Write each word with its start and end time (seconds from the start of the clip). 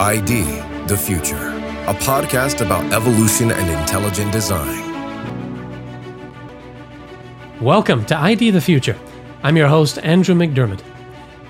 ID 0.00 0.44
The 0.86 0.96
Future, 0.96 1.50
a 1.86 1.92
podcast 1.92 2.64
about 2.64 2.90
evolution 2.90 3.50
and 3.50 3.68
intelligent 3.68 4.32
design. 4.32 4.80
Welcome 7.60 8.06
to 8.06 8.16
ID 8.16 8.50
the 8.52 8.62
Future. 8.62 8.98
I'm 9.42 9.58
your 9.58 9.68
host, 9.68 9.98
Andrew 9.98 10.34
McDiarmid. 10.34 10.80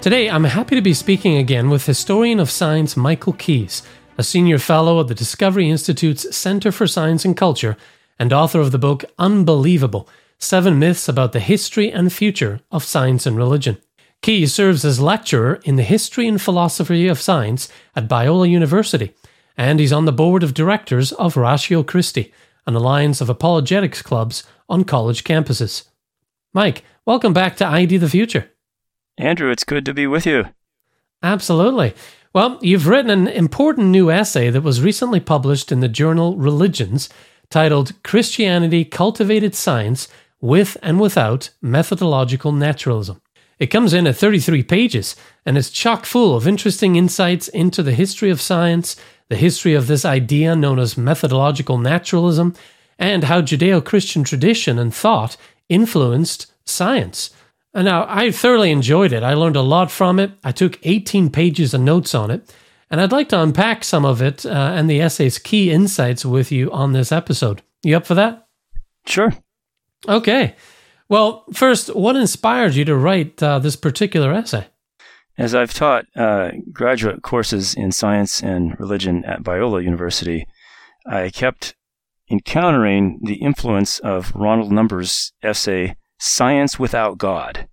Today, 0.01 0.29
I'm 0.29 0.43
happy 0.43 0.75
to 0.75 0.83
be 0.83 0.95
speaking 0.95 1.37
again 1.37 1.71
with 1.71 1.87
historian 1.87 2.41
of 2.41 2.51
science 2.51 2.97
Michael 2.97 3.35
Keas, 3.35 3.85
a 4.19 4.25
senior 4.25 4.59
fellow 4.59 4.99
at 4.99 5.07
the 5.07 5.15
Discovery 5.15 5.71
Institute's 5.71 6.37
Center 6.37 6.73
for 6.73 6.89
Science 6.89 7.25
and 7.25 7.37
Culture 7.37 7.77
and 8.19 8.33
author 8.33 8.59
of 8.59 8.73
the 8.73 8.79
book 8.79 9.05
Unbelievable 9.17 10.09
Seven 10.39 10.77
Myths 10.81 11.09
About 11.09 11.31
the 11.31 11.39
History 11.39 11.93
and 11.93 12.13
Future 12.13 12.59
of 12.73 12.83
Science 12.83 13.27
and 13.27 13.37
Religion. 13.37 13.79
Keas 14.23 14.53
serves 14.53 14.85
as 14.85 15.01
lecturer 15.01 15.61
in 15.65 15.77
the 15.77 15.83
history 15.83 16.29
and 16.29 16.41
philosophy 16.41 17.09
of 17.09 17.21
science 17.21 17.71
at 17.97 18.09
Biola 18.09 18.49
University, 18.51 19.15
and 19.57 19.81
he's 19.81 19.93
on 19.93 20.05
the 20.05 20.13
board 20.13 20.43
of 20.43 20.53
directors 20.53 21.13
of 21.13 21.39
Ratio 21.39 21.83
Christi, 21.83 22.33
an 22.67 22.75
alliance 22.75 23.23
of 23.23 23.31
apologetics 23.31 24.03
clubs 24.03 24.45
on 24.69 24.85
college 24.85 25.25
campuses. 25.25 25.85
Mike, 26.53 26.85
welcome 27.07 27.33
back 27.33 27.57
to 27.57 27.67
ID 27.67 27.97
the 27.97 28.11
Future. 28.11 28.51
Andrew, 29.17 29.51
it's 29.51 29.65
good 29.65 29.87
to 29.87 29.95
be 29.95 30.07
with 30.07 30.27
you. 30.27 30.47
Absolutely. 31.23 31.95
Well, 32.35 32.59
you've 32.61 32.87
written 32.87 33.11
an 33.11 33.29
important 33.29 33.89
new 33.89 34.11
essay 34.11 34.51
that 34.51 34.63
was 34.63 34.83
recently 34.83 35.21
published 35.21 35.73
in 35.73 35.81
the 35.81 35.89
journal 35.89 36.37
Religions 36.37 37.09
titled 37.49 37.93
Christianity 38.03 38.85
Cultivated 38.85 39.55
Science 39.55 40.09
with 40.41 40.77
and 40.83 41.01
without 41.01 41.51
methodological 41.61 42.53
naturalism. 42.53 43.21
It 43.61 43.67
comes 43.67 43.93
in 43.93 44.07
at 44.07 44.17
33 44.17 44.63
pages 44.65 45.15
and 45.45 45.57
is 45.59 45.71
chock 45.71 46.07
full 46.07 46.35
of 46.35 46.49
interesting 46.49 46.97
insights 46.97 47.47
into 47.47 47.83
the 47.83 47.93
history 47.93 48.31
of 48.31 48.41
science, 48.41 48.97
the 49.29 49.37
history 49.37 49.75
of 49.75 49.87
this 49.87 50.05
idea 50.05 50.57
known 50.57 50.79
as 50.79 50.97
methodological 50.97 51.77
naturalism, 51.77 52.55
and 52.99 53.25
how 53.25 53.43
Judeo 53.43 53.85
Christian 53.85 54.25
tradition 54.25 54.79
and 54.79 54.95
thought 54.95 55.37
influenced 55.69 56.53
science. 56.65 57.31
And 57.75 57.85
now, 57.85 58.07
I 58.09 58.31
thoroughly 58.33 58.71
enjoyed 58.71 59.13
it. 59.13 59.23
I 59.23 59.35
learned 59.35 59.57
a 59.57 59.63
lot 59.63 59.91
from 59.91 60.19
it. 60.19 60.33
I 60.43 60.53
took 60.53 60.79
18 60.83 61.31
pages 61.31 61.73
of 61.73 61.83
notes 61.83 62.15
on 62.15 62.31
it. 62.31 62.53
And 62.91 63.01
I'd 63.01 63.13
like 63.13 63.29
to 63.29 63.41
unpack 63.41 63.85
some 63.85 64.05
of 64.05 64.21
it 64.21 64.45
uh, 64.45 64.73
and 64.75 64.91
the 64.91 65.01
essay's 65.01 65.39
key 65.39 65.71
insights 65.71 66.25
with 66.25 66.51
you 66.51 66.73
on 66.73 66.93
this 66.93 67.13
episode. 67.13 67.63
You 67.85 67.97
up 67.97 68.07
for 68.07 68.15
that? 68.15 68.49
Sure. 69.07 69.33
Okay. 70.09 70.57
Well, 71.11 71.45
first, 71.53 71.93
what 71.97 72.15
inspired 72.15 72.77
you 72.77 72.85
to 72.85 72.95
write 72.95 73.43
uh, 73.43 73.59
this 73.59 73.75
particular 73.75 74.33
essay? 74.33 74.69
As 75.37 75.57
I've 75.57 75.75
taught 75.75 76.05
uh, 76.15 76.53
graduate 76.73 77.23
courses 77.23 77.75
in 77.75 77.91
science 77.91 78.41
and 78.41 78.79
religion 78.79 79.25
at 79.25 79.43
Biola 79.43 79.83
University, 79.83 80.47
I 81.05 81.31
kept 81.31 81.75
encountering 82.31 83.19
the 83.25 83.35
influence 83.35 83.99
of 83.99 84.33
Ronald 84.37 84.71
Numbers' 84.71 85.33
essay, 85.43 85.97
Science 86.21 86.79
Without 86.79 87.19
God. 87.19 87.67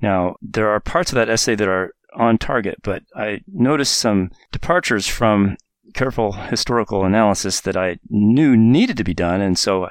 Now, 0.00 0.36
there 0.40 0.70
are 0.70 0.80
parts 0.80 1.12
of 1.12 1.16
that 1.16 1.28
essay 1.28 1.54
that 1.56 1.68
are 1.68 1.92
on 2.16 2.38
target, 2.38 2.76
but 2.82 3.02
I 3.14 3.40
noticed 3.46 3.98
some 3.98 4.30
departures 4.52 5.06
from 5.06 5.58
careful 5.92 6.32
historical 6.32 7.04
analysis 7.04 7.60
that 7.60 7.76
I 7.76 7.98
knew 8.08 8.56
needed 8.56 8.96
to 8.96 9.04
be 9.04 9.12
done. 9.12 9.42
And 9.42 9.58
so 9.58 9.90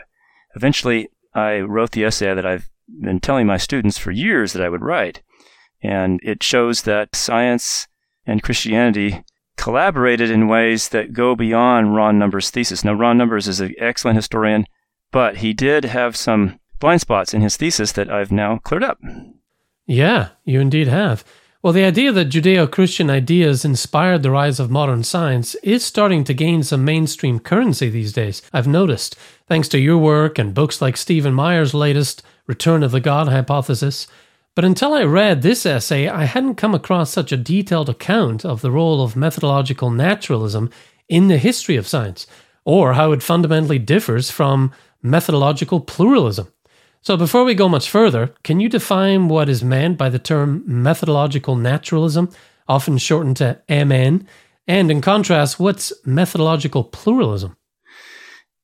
eventually 0.55 1.09
I 1.35 1.59
wrote 1.59 1.91
the 1.91 2.05
essay 2.05 2.33
that 2.33 2.45
I've 2.45 2.68
been 3.01 3.19
telling 3.19 3.47
my 3.47 3.57
students 3.57 3.97
for 3.97 4.11
years 4.11 4.53
that 4.53 4.63
I 4.63 4.69
would 4.69 4.81
write. 4.81 5.21
And 5.81 6.19
it 6.23 6.43
shows 6.43 6.81
that 6.83 7.15
science 7.15 7.87
and 8.25 8.43
Christianity 8.43 9.23
collaborated 9.57 10.31
in 10.31 10.47
ways 10.47 10.89
that 10.89 11.13
go 11.13 11.35
beyond 11.35 11.95
Ron 11.95 12.17
Numbers' 12.17 12.49
thesis. 12.49 12.83
Now, 12.83 12.93
Ron 12.93 13.17
Numbers 13.17 13.47
is 13.47 13.59
an 13.59 13.75
excellent 13.77 14.15
historian, 14.17 14.65
but 15.11 15.37
he 15.37 15.53
did 15.53 15.85
have 15.85 16.15
some 16.15 16.59
blind 16.79 17.01
spots 17.01 17.33
in 17.33 17.41
his 17.41 17.57
thesis 17.57 17.91
that 17.93 18.09
I've 18.09 18.31
now 18.31 18.57
cleared 18.57 18.83
up. 18.83 18.99
Yeah, 19.85 20.29
you 20.45 20.59
indeed 20.61 20.87
have. 20.87 21.25
Well, 21.61 21.73
the 21.73 21.83
idea 21.83 22.13
that 22.13 22.29
Judeo 22.29 22.71
Christian 22.71 23.09
ideas 23.09 23.65
inspired 23.65 24.23
the 24.23 24.31
rise 24.31 24.61
of 24.61 24.71
modern 24.71 25.03
science 25.03 25.55
is 25.55 25.83
starting 25.83 26.23
to 26.23 26.33
gain 26.33 26.63
some 26.63 26.85
mainstream 26.85 27.37
currency 27.37 27.89
these 27.89 28.13
days, 28.13 28.41
I've 28.53 28.67
noticed, 28.67 29.17
thanks 29.45 29.67
to 29.69 29.79
your 29.79 29.97
work 29.97 30.39
and 30.39 30.53
books 30.53 30.81
like 30.81 30.95
Stephen 30.95 31.33
Meyer's 31.33 31.73
latest, 31.73 32.23
Return 32.49 32.81
of 32.81 32.89
the 32.89 32.99
God 32.99 33.27
Hypothesis. 33.27 34.07
But 34.55 34.65
until 34.65 34.91
I 34.91 35.03
read 35.03 35.43
this 35.43 35.67
essay, 35.67 36.07
I 36.07 36.23
hadn't 36.23 36.55
come 36.55 36.73
across 36.73 37.11
such 37.11 37.31
a 37.31 37.37
detailed 37.37 37.89
account 37.89 38.43
of 38.43 38.61
the 38.61 38.71
role 38.71 39.03
of 39.03 39.15
methodological 39.15 39.91
naturalism 39.91 40.71
in 41.07 41.27
the 41.27 41.37
history 41.37 41.75
of 41.75 41.87
science, 41.87 42.25
or 42.65 42.93
how 42.93 43.11
it 43.11 43.21
fundamentally 43.21 43.77
differs 43.77 44.31
from 44.31 44.71
methodological 45.03 45.79
pluralism. 45.79 46.51
So, 47.01 47.15
before 47.15 47.43
we 47.43 47.53
go 47.53 47.69
much 47.69 47.87
further, 47.87 48.33
can 48.43 48.59
you 48.59 48.67
define 48.67 49.27
what 49.27 49.47
is 49.47 49.63
meant 49.63 49.99
by 49.99 50.09
the 50.09 50.17
term 50.17 50.63
methodological 50.65 51.55
naturalism, 51.55 52.31
often 52.67 52.97
shortened 52.97 53.37
to 53.37 53.61
MN? 53.69 54.27
And 54.67 54.89
in 54.89 55.01
contrast, 55.01 55.59
what's 55.59 55.93
methodological 56.03 56.83
pluralism? 56.83 57.55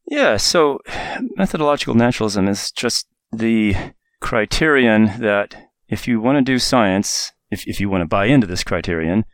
Yeah, 0.08 0.38
so 0.38 0.80
methodological 1.38 1.94
naturalism 1.94 2.48
is 2.48 2.72
just 2.72 3.06
the 3.32 3.76
criterion 4.22 5.12
that 5.20 5.70
if 5.88 6.08
you 6.08 6.20
want 6.20 6.38
to 6.38 6.42
do 6.42 6.60
science, 6.60 7.32
if, 7.52 7.68
if 7.68 7.80
you 7.80 7.90
want 7.90 8.02
to 8.02 8.08
buy 8.08 8.26
into 8.26 8.48
this 8.48 8.64
criterion, 8.64 9.26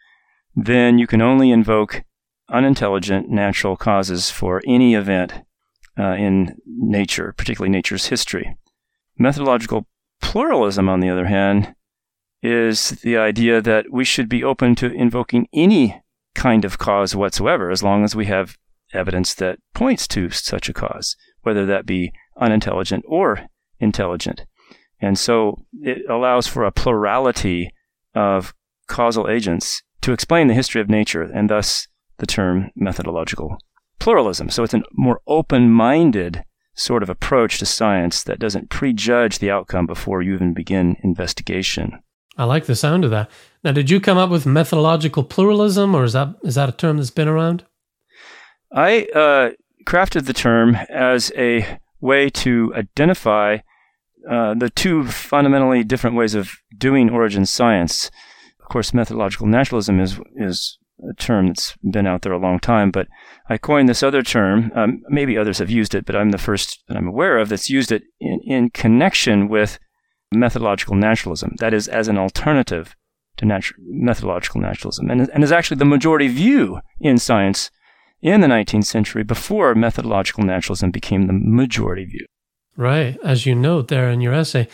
then 0.56 0.98
you 0.98 1.08
can 1.08 1.22
only 1.22 1.52
invoke 1.52 2.04
unintelligent 2.50 3.30
natural 3.30 3.78
causes 3.78 4.30
for 4.30 4.62
any 4.68 4.94
event 4.94 5.34
uh, 5.98 6.14
in 6.14 6.58
nature, 6.66 7.34
particularly 7.38 7.72
nature's 7.72 8.08
history. 8.08 8.58
Methodological 9.18 9.88
pluralism, 10.22 10.90
on 10.90 11.00
the 11.00 11.10
other 11.10 11.26
hand, 11.26 11.74
is 12.44 12.90
the 13.02 13.18
idea 13.18 13.62
that 13.62 13.86
we 13.92 14.04
should 14.04 14.28
be 14.28 14.44
open 14.44 14.76
to 14.76 14.92
invoking 14.92 15.48
any 15.54 16.02
kind 16.34 16.66
of 16.66 16.78
cause 16.78 17.16
whatsoever 17.16 17.70
as 17.70 17.84
long 17.84 18.04
as 18.04 18.16
we 18.16 18.26
have 18.26 18.58
evidence 18.94 19.34
that 19.36 19.60
points 19.74 20.08
to 20.08 20.30
such 20.30 20.68
a 20.70 20.74
cause, 20.74 21.16
whether 21.44 21.66
that 21.66 21.86
be 21.86 22.12
unintelligent 22.38 23.04
or 23.08 23.48
intelligent. 23.82 24.46
And 25.02 25.18
so 25.18 25.66
it 25.82 26.10
allows 26.10 26.48
for 26.48 26.64
a 26.64 26.72
plurality 26.72 27.72
of 28.14 28.54
causal 28.88 29.30
agents 29.30 29.82
to 30.02 30.14
explain 30.14 30.48
the 30.48 30.54
history 30.54 30.82
of 30.82 30.90
nature, 30.90 31.24
and 31.24 31.50
thus 31.50 31.88
the 32.18 32.26
term 32.26 32.72
methodological 32.76 33.58
pluralism. 34.00 34.50
So 34.50 34.64
it's 34.64 34.74
a 34.74 34.82
more 34.94 35.22
open 35.28 35.72
minded 35.72 36.44
sort 36.74 37.04
of 37.04 37.10
approach 37.10 37.60
to 37.60 37.66
science 37.66 38.24
that 38.24 38.40
doesn't 38.40 38.70
prejudge 38.70 39.40
the 39.40 39.52
outcome 39.52 39.86
before 39.86 40.22
you 40.22 40.34
even 40.34 40.54
begin 40.54 40.98
investigation. 41.04 42.02
I 42.38 42.46
like 42.46 42.66
the 42.66 42.76
sound 42.76 43.04
of 43.06 43.12
that. 43.12 43.30
Now, 43.64 43.74
did 43.74 43.90
you 43.90 44.00
come 44.00 44.18
up 44.18 44.30
with 44.30 44.46
methodological 44.46 45.24
pluralism, 45.24 45.94
or 45.94 46.04
is 46.04 46.14
that 46.14 46.36
is 46.44 46.56
that 46.56 46.70
a 46.70 46.72
term 46.72 46.98
that's 46.98 47.12
been 47.12 47.28
around? 47.28 47.66
I 48.72 49.08
uh, 49.14 49.52
crafted 49.86 50.26
the 50.26 50.34
term 50.34 50.76
as 50.90 51.32
a 51.38 51.80
way 52.00 52.30
to 52.30 52.74
identify 52.76 53.58
uh, 54.30 54.54
the 54.54 54.70
two 54.70 55.06
fundamentally 55.08 55.84
different 55.84 56.16
ways 56.16 56.36
of 56.36 56.52
doing 56.78 57.10
origin 57.10 57.46
science. 57.46 58.12
Of 58.62 58.70
course, 58.70 58.94
methodological 58.94 59.48
naturalism 59.48 60.00
is 60.00 60.20
is 60.36 60.78
a 61.10 61.14
term 61.16 61.48
that's 61.48 61.76
been 61.78 62.06
out 62.06 62.22
there 62.22 62.32
a 62.32 62.40
long 62.40 62.60
time, 62.60 62.92
but 62.92 63.08
I 63.50 63.58
coined 63.58 63.90
this 63.90 64.04
other 64.04 64.22
term. 64.22 64.72
Um, 64.76 65.02
maybe 65.10 65.38
others 65.38 65.58
have 65.58 65.70
used 65.70 65.96
it, 65.96 66.06
but 66.06 66.16
I'm 66.16 66.32
the 66.32 66.38
first 66.38 66.84
that 66.88 66.98
I'm 66.98 67.08
aware 67.08 67.38
of 67.38 67.50
that's 67.50 67.70
used 67.70 67.92
it 67.92 68.04
in, 68.20 68.40
in 68.46 68.70
connection 68.70 69.50
with 69.50 69.80
methodological 70.32 70.96
naturalism. 70.96 71.56
That 71.58 71.74
is, 71.74 71.88
as 71.88 72.08
an 72.08 72.18
alternative 72.18 72.96
to 73.38 73.46
natu- 73.46 73.74
methodological 73.80 74.62
naturalism, 74.62 75.10
and, 75.10 75.30
and 75.30 75.44
is 75.44 75.52
actually 75.52 75.78
the 75.78 75.86
majority 75.86 76.28
view 76.28 76.80
in 77.00 77.18
science 77.18 77.72
in 78.22 78.42
the 78.42 78.48
19th 78.48 78.86
century 78.86 79.24
before 79.24 79.74
methodological 79.74 80.44
naturalism 80.44 80.92
became 80.92 81.26
the 81.26 81.34
majority 81.34 82.06
view. 82.06 82.26
Right, 82.78 83.18
as 83.24 83.46
you 83.46 83.56
note 83.56 83.90
there 83.90 84.10
in 84.10 84.22
your 84.22 84.34
essay. 84.34 84.68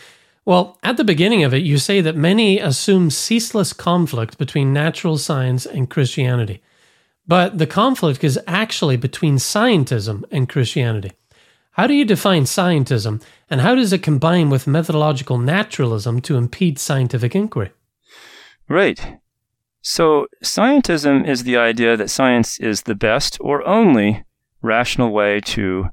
Well, 0.44 0.78
at 0.82 0.96
the 0.96 1.04
beginning 1.04 1.44
of 1.44 1.52
it, 1.52 1.62
you 1.62 1.78
say 1.78 2.00
that 2.00 2.16
many 2.16 2.58
assume 2.58 3.10
ceaseless 3.10 3.72
conflict 3.72 4.38
between 4.38 4.72
natural 4.72 5.18
science 5.18 5.66
and 5.66 5.90
Christianity. 5.90 6.62
But 7.26 7.58
the 7.58 7.66
conflict 7.66 8.24
is 8.24 8.40
actually 8.46 8.96
between 8.96 9.36
scientism 9.36 10.24
and 10.30 10.48
Christianity. 10.48 11.12
How 11.72 11.86
do 11.86 11.92
you 11.92 12.04
define 12.04 12.44
scientism, 12.44 13.22
and 13.50 13.60
how 13.60 13.74
does 13.74 13.92
it 13.92 14.02
combine 14.02 14.48
with 14.48 14.66
methodological 14.66 15.38
naturalism 15.38 16.20
to 16.22 16.36
impede 16.36 16.78
scientific 16.78 17.36
inquiry? 17.36 17.70
Right. 18.68 19.18
So, 19.82 20.26
scientism 20.42 21.28
is 21.28 21.44
the 21.44 21.56
idea 21.56 21.96
that 21.96 22.10
science 22.10 22.58
is 22.58 22.82
the 22.82 22.94
best 22.94 23.36
or 23.40 23.66
only 23.66 24.24
rational 24.60 25.12
way 25.12 25.40
to 25.40 25.90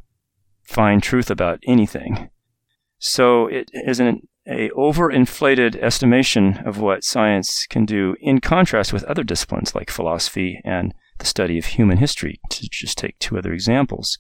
find 0.66 1.02
truth 1.02 1.30
about 1.30 1.60
anything. 1.68 2.30
So, 2.98 3.48
it 3.48 3.70
is 3.74 4.00
an 4.00 4.22
a 4.48 4.70
overinflated 4.70 5.76
estimation 5.78 6.58
of 6.66 6.80
what 6.80 7.04
science 7.04 7.66
can 7.68 7.86
do 7.86 8.16
in 8.20 8.40
contrast 8.40 8.94
with 8.94 9.04
other 9.06 9.24
disciplines 9.24 9.74
like 9.74 9.90
philosophy 9.90 10.62
and 10.64 10.94
the 11.18 11.26
study 11.26 11.58
of 11.58 11.66
human 11.66 11.98
history, 11.98 12.40
to 12.52 12.70
just 12.70 12.98
take 12.98 13.18
two 13.18 13.38
other 13.38 13.54
examples. 13.54 14.20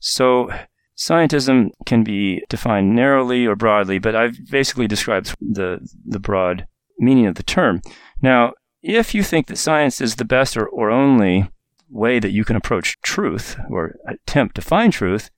So, 0.00 0.50
scientism 0.96 1.70
can 1.86 2.02
be 2.02 2.42
defined 2.48 2.94
narrowly 2.94 3.46
or 3.46 3.56
broadly, 3.56 3.98
but 3.98 4.16
I've 4.16 4.38
basically 4.50 4.88
described 4.88 5.34
the, 5.40 5.86
the 6.04 6.20
broad 6.20 6.66
meaning 6.98 7.26
of 7.26 7.34
the 7.34 7.42
term. 7.42 7.82
Now, 8.22 8.54
if 8.82 9.14
you 9.14 9.22
think 9.22 9.46
that 9.46 9.58
science 9.58 10.00
is 10.00 10.16
the 10.16 10.24
best 10.24 10.56
or, 10.56 10.66
or 10.66 10.90
only 10.90 11.50
way 11.88 12.18
that 12.18 12.32
you 12.32 12.44
can 12.44 12.56
approach 12.56 13.00
truth 13.02 13.56
or 13.70 13.96
attempt 14.06 14.56
to 14.56 14.62
find 14.62 14.92
truth, 14.92 15.30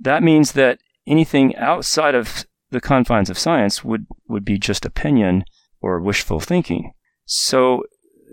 that 0.00 0.22
means 0.22 0.52
that 0.52 0.78
anything 1.06 1.54
outside 1.56 2.14
of 2.14 2.46
the 2.70 2.80
confines 2.80 3.30
of 3.30 3.38
science 3.38 3.84
would, 3.84 4.06
would 4.28 4.44
be 4.44 4.58
just 4.58 4.84
opinion 4.84 5.44
or 5.80 6.00
wishful 6.00 6.40
thinking. 6.40 6.92
So 7.24 7.84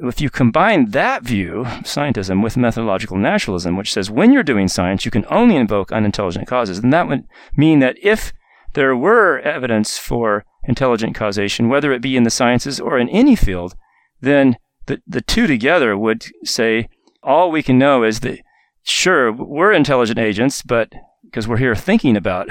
if 0.01 0.21
you 0.21 0.29
combine 0.29 0.91
that 0.91 1.23
view, 1.23 1.63
scientism, 1.83 2.43
with 2.43 2.57
methodological 2.57 3.17
naturalism, 3.17 3.77
which 3.77 3.91
says 3.91 4.11
when 4.11 4.31
you're 4.31 4.43
doing 4.43 4.67
science, 4.67 5.05
you 5.05 5.11
can 5.11 5.25
only 5.29 5.55
invoke 5.55 5.91
unintelligent 5.91 6.47
causes, 6.47 6.81
then 6.81 6.91
that 6.91 7.07
would 7.07 7.23
mean 7.55 7.79
that 7.79 7.95
if 8.01 8.31
there 8.73 8.95
were 8.95 9.39
evidence 9.39 9.97
for 9.97 10.45
intelligent 10.65 11.15
causation, 11.15 11.69
whether 11.69 11.91
it 11.91 12.01
be 12.01 12.15
in 12.15 12.23
the 12.23 12.29
sciences 12.29 12.79
or 12.79 12.99
in 12.99 13.09
any 13.09 13.35
field, 13.35 13.75
then 14.21 14.57
the, 14.85 15.01
the 15.07 15.21
two 15.21 15.47
together 15.47 15.97
would 15.97 16.25
say 16.43 16.87
all 17.23 17.49
we 17.49 17.63
can 17.63 17.77
know 17.77 18.03
is 18.03 18.19
that 18.21 18.39
sure 18.83 19.31
we're 19.31 19.71
intelligent 19.71 20.19
agents, 20.19 20.61
but 20.61 20.93
because 21.29 21.47
we're 21.47 21.57
here 21.57 21.75
thinking 21.75 22.17
about 22.17 22.47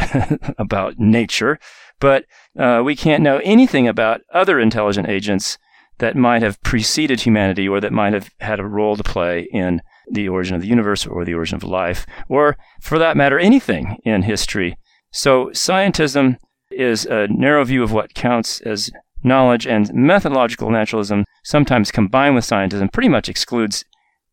about 0.59 0.99
nature, 0.99 1.59
but 2.01 2.25
uh, 2.59 2.83
we 2.85 2.97
can't 2.97 3.23
know 3.23 3.41
anything 3.45 3.89
about 3.89 4.21
other 4.33 4.61
intelligent 4.61 5.09
agents 5.09 5.59
that 5.99 6.17
might 6.17 6.43
have 6.43 6.61
preceded 6.63 7.21
humanity 7.21 7.67
or 7.67 7.81
that 7.81 7.93
might 7.93 8.13
have 8.13 8.31
had 8.41 8.61
a 8.61 8.67
role 8.67 8.97
to 8.97 9.03
play 9.03 9.49
in 9.53 9.81
the 10.13 10.29
origin 10.29 10.55
of 10.55 10.61
the 10.61 10.69
universe 10.69 11.07
or 11.07 11.25
the 11.25 11.35
origin 11.35 11.57
of 11.57 11.65
life, 11.65 12.07
or 12.29 12.57
for 12.81 12.99
that 12.99 13.17
matter, 13.17 13.39
anything 13.39 13.99
in 14.05 14.23
history. 14.23 14.77
So, 15.13 15.47
scientism 15.47 16.37
is 16.71 17.07
a 17.07 17.27
narrow 17.29 17.65
view 17.65 17.83
of 17.83 17.93
what 17.93 18.15
counts 18.15 18.61
as 18.61 18.91
knowledge, 19.23 19.67
and 19.67 19.93
methodological 19.93 20.71
naturalism, 20.71 21.25
sometimes 21.43 21.91
combined 21.91 22.35
with 22.35 22.45
scientism, 22.45 22.93
pretty 22.93 23.09
much 23.09 23.29
excludes 23.29 23.85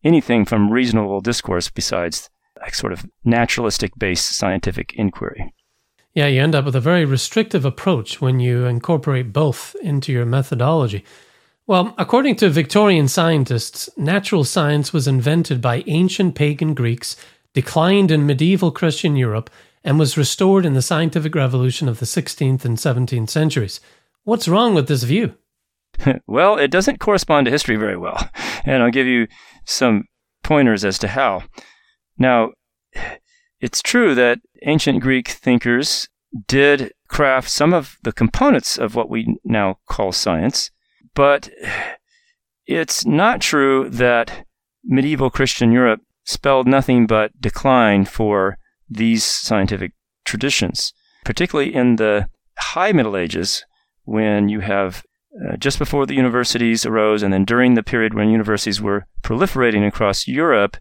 anything 0.04 0.44
from 0.44 0.70
reasonable 0.70 1.20
discourse 1.20 1.70
besides 1.70 2.30
a 2.66 2.74
sort 2.74 2.92
of 2.92 3.06
naturalistic 3.24 3.92
based 3.98 4.36
scientific 4.36 4.92
inquiry. 4.94 5.52
Yeah, 6.14 6.28
you 6.28 6.40
end 6.40 6.54
up 6.54 6.64
with 6.64 6.76
a 6.76 6.80
very 6.80 7.04
restrictive 7.04 7.64
approach 7.64 8.20
when 8.20 8.38
you 8.38 8.66
incorporate 8.66 9.32
both 9.32 9.74
into 9.82 10.12
your 10.12 10.24
methodology. 10.24 11.04
Well, 11.66 11.94
according 11.98 12.36
to 12.36 12.50
Victorian 12.50 13.08
scientists, 13.08 13.88
natural 13.96 14.44
science 14.44 14.92
was 14.92 15.08
invented 15.08 15.60
by 15.60 15.82
ancient 15.86 16.34
pagan 16.34 16.74
Greeks, 16.74 17.16
declined 17.52 18.10
in 18.10 18.26
medieval 18.26 18.70
Christian 18.70 19.16
Europe, 19.16 19.50
and 19.82 19.98
was 19.98 20.16
restored 20.16 20.64
in 20.64 20.74
the 20.74 20.82
scientific 20.82 21.34
revolution 21.34 21.88
of 21.88 21.98
the 21.98 22.06
16th 22.06 22.64
and 22.64 22.76
17th 22.76 23.30
centuries. 23.30 23.80
What's 24.24 24.48
wrong 24.48 24.74
with 24.74 24.88
this 24.88 25.02
view? 25.02 25.34
well, 26.26 26.58
it 26.58 26.70
doesn't 26.70 27.00
correspond 27.00 27.46
to 27.46 27.50
history 27.50 27.76
very 27.76 27.96
well, 27.96 28.28
and 28.64 28.82
I'll 28.82 28.90
give 28.90 29.06
you 29.06 29.26
some 29.64 30.04
pointers 30.42 30.84
as 30.84 30.98
to 30.98 31.08
how. 31.08 31.42
Now, 32.18 32.52
it's 33.60 33.82
true 33.82 34.14
that 34.14 34.40
ancient 34.62 35.00
Greek 35.00 35.28
thinkers 35.28 36.08
did 36.46 36.92
craft 37.08 37.48
some 37.48 37.72
of 37.72 37.96
the 38.02 38.12
components 38.12 38.78
of 38.78 38.94
what 38.94 39.08
we 39.08 39.38
now 39.44 39.78
call 39.88 40.12
science, 40.12 40.70
but 41.14 41.50
it's 42.66 43.04
not 43.04 43.40
true 43.40 43.88
that 43.90 44.46
medieval 44.84 45.30
Christian 45.30 45.72
Europe 45.72 46.00
spelled 46.24 46.66
nothing 46.66 47.06
but 47.06 47.40
decline 47.40 48.04
for 48.04 48.58
these 48.88 49.24
scientific 49.24 49.92
traditions, 50.24 50.92
particularly 51.24 51.74
in 51.74 51.96
the 51.96 52.28
High 52.58 52.92
Middle 52.92 53.16
Ages, 53.16 53.64
when 54.04 54.48
you 54.48 54.60
have 54.60 55.04
uh, 55.48 55.56
just 55.56 55.78
before 55.78 56.06
the 56.06 56.14
universities 56.14 56.86
arose 56.86 57.22
and 57.22 57.32
then 57.32 57.44
during 57.44 57.74
the 57.74 57.82
period 57.82 58.14
when 58.14 58.28
universities 58.28 58.80
were 58.80 59.06
proliferating 59.22 59.86
across 59.86 60.28
Europe, 60.28 60.76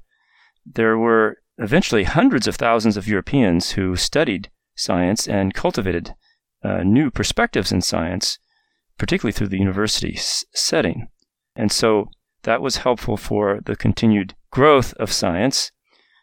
there 0.66 0.98
were 0.98 1.38
eventually 1.58 2.04
hundreds 2.04 2.48
of 2.48 2.56
thousands 2.56 2.98
of 2.98 3.08
Europeans 3.08 3.72
who 3.72 3.96
studied 3.96 4.50
science 4.76 5.28
and 5.28 5.54
cultivated 5.54 6.16
uh, 6.64 6.82
new 6.84 7.12
perspectives 7.12 7.72
in 7.72 7.82
science 7.82 8.40
particularly 8.98 9.34
through 9.34 9.48
the 9.48 9.58
university 9.58 10.14
s- 10.16 10.46
setting. 10.54 11.08
And 11.56 11.72
so 11.72 12.10
that 12.44 12.62
was 12.62 12.78
helpful 12.78 13.18
for 13.18 13.60
the 13.66 13.76
continued 13.76 14.36
growth 14.52 14.94
of 14.94 15.12
science. 15.12 15.72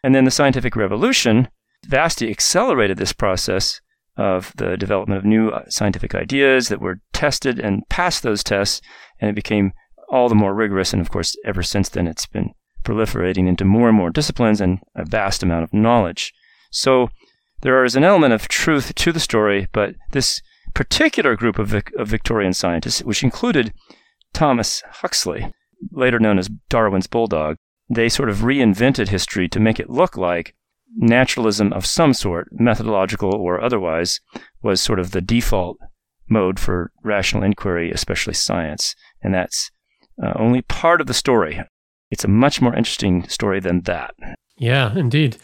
And 0.03 0.15
then 0.15 0.25
the 0.25 0.31
scientific 0.31 0.75
revolution 0.75 1.49
vastly 1.85 2.29
accelerated 2.29 2.97
this 2.97 3.13
process 3.13 3.81
of 4.17 4.53
the 4.57 4.77
development 4.77 5.17
of 5.17 5.25
new 5.25 5.49
uh, 5.49 5.63
scientific 5.69 6.13
ideas 6.13 6.67
that 6.67 6.81
were 6.81 7.01
tested 7.13 7.59
and 7.59 7.87
passed 7.89 8.23
those 8.23 8.43
tests, 8.43 8.81
and 9.19 9.29
it 9.29 9.35
became 9.35 9.71
all 10.09 10.27
the 10.27 10.35
more 10.35 10.53
rigorous. 10.53 10.93
And 10.93 11.01
of 11.01 11.09
course, 11.09 11.35
ever 11.45 11.63
since 11.63 11.89
then, 11.89 12.07
it's 12.07 12.27
been 12.27 12.51
proliferating 12.83 13.47
into 13.47 13.65
more 13.65 13.87
and 13.87 13.97
more 13.97 14.09
disciplines 14.09 14.61
and 14.61 14.79
a 14.95 15.05
vast 15.05 15.43
amount 15.43 15.63
of 15.63 15.73
knowledge. 15.73 16.33
So 16.71 17.09
there 17.61 17.83
is 17.83 17.95
an 17.95 18.03
element 18.03 18.33
of 18.33 18.47
truth 18.47 18.95
to 18.95 19.11
the 19.11 19.19
story, 19.19 19.67
but 19.71 19.95
this 20.11 20.41
particular 20.73 21.35
group 21.35 21.59
of, 21.59 21.67
Vic- 21.67 21.91
of 21.97 22.07
Victorian 22.07 22.53
scientists, 22.53 23.03
which 23.03 23.23
included 23.23 23.73
Thomas 24.33 24.81
Huxley, 24.89 25.53
later 25.91 26.19
known 26.19 26.39
as 26.39 26.49
Darwin's 26.69 27.07
bulldog. 27.07 27.57
They 27.89 28.09
sort 28.09 28.29
of 28.29 28.37
reinvented 28.39 29.09
history 29.09 29.49
to 29.49 29.59
make 29.59 29.79
it 29.79 29.89
look 29.89 30.15
like 30.15 30.55
naturalism 30.95 31.73
of 31.73 31.85
some 31.85 32.13
sort, 32.13 32.47
methodological 32.51 33.35
or 33.35 33.61
otherwise, 33.61 34.19
was 34.61 34.81
sort 34.81 34.99
of 34.99 35.11
the 35.11 35.21
default 35.21 35.77
mode 36.29 36.59
for 36.59 36.91
rational 37.03 37.43
inquiry, 37.43 37.91
especially 37.91 38.33
science. 38.33 38.95
And 39.21 39.33
that's 39.33 39.71
uh, 40.23 40.31
only 40.35 40.61
part 40.61 41.01
of 41.01 41.07
the 41.07 41.13
story. 41.13 41.61
It's 42.11 42.25
a 42.25 42.27
much 42.27 42.61
more 42.61 42.75
interesting 42.75 43.27
story 43.27 43.59
than 43.59 43.81
that. 43.81 44.13
Yeah, 44.57 44.95
indeed. 44.95 45.37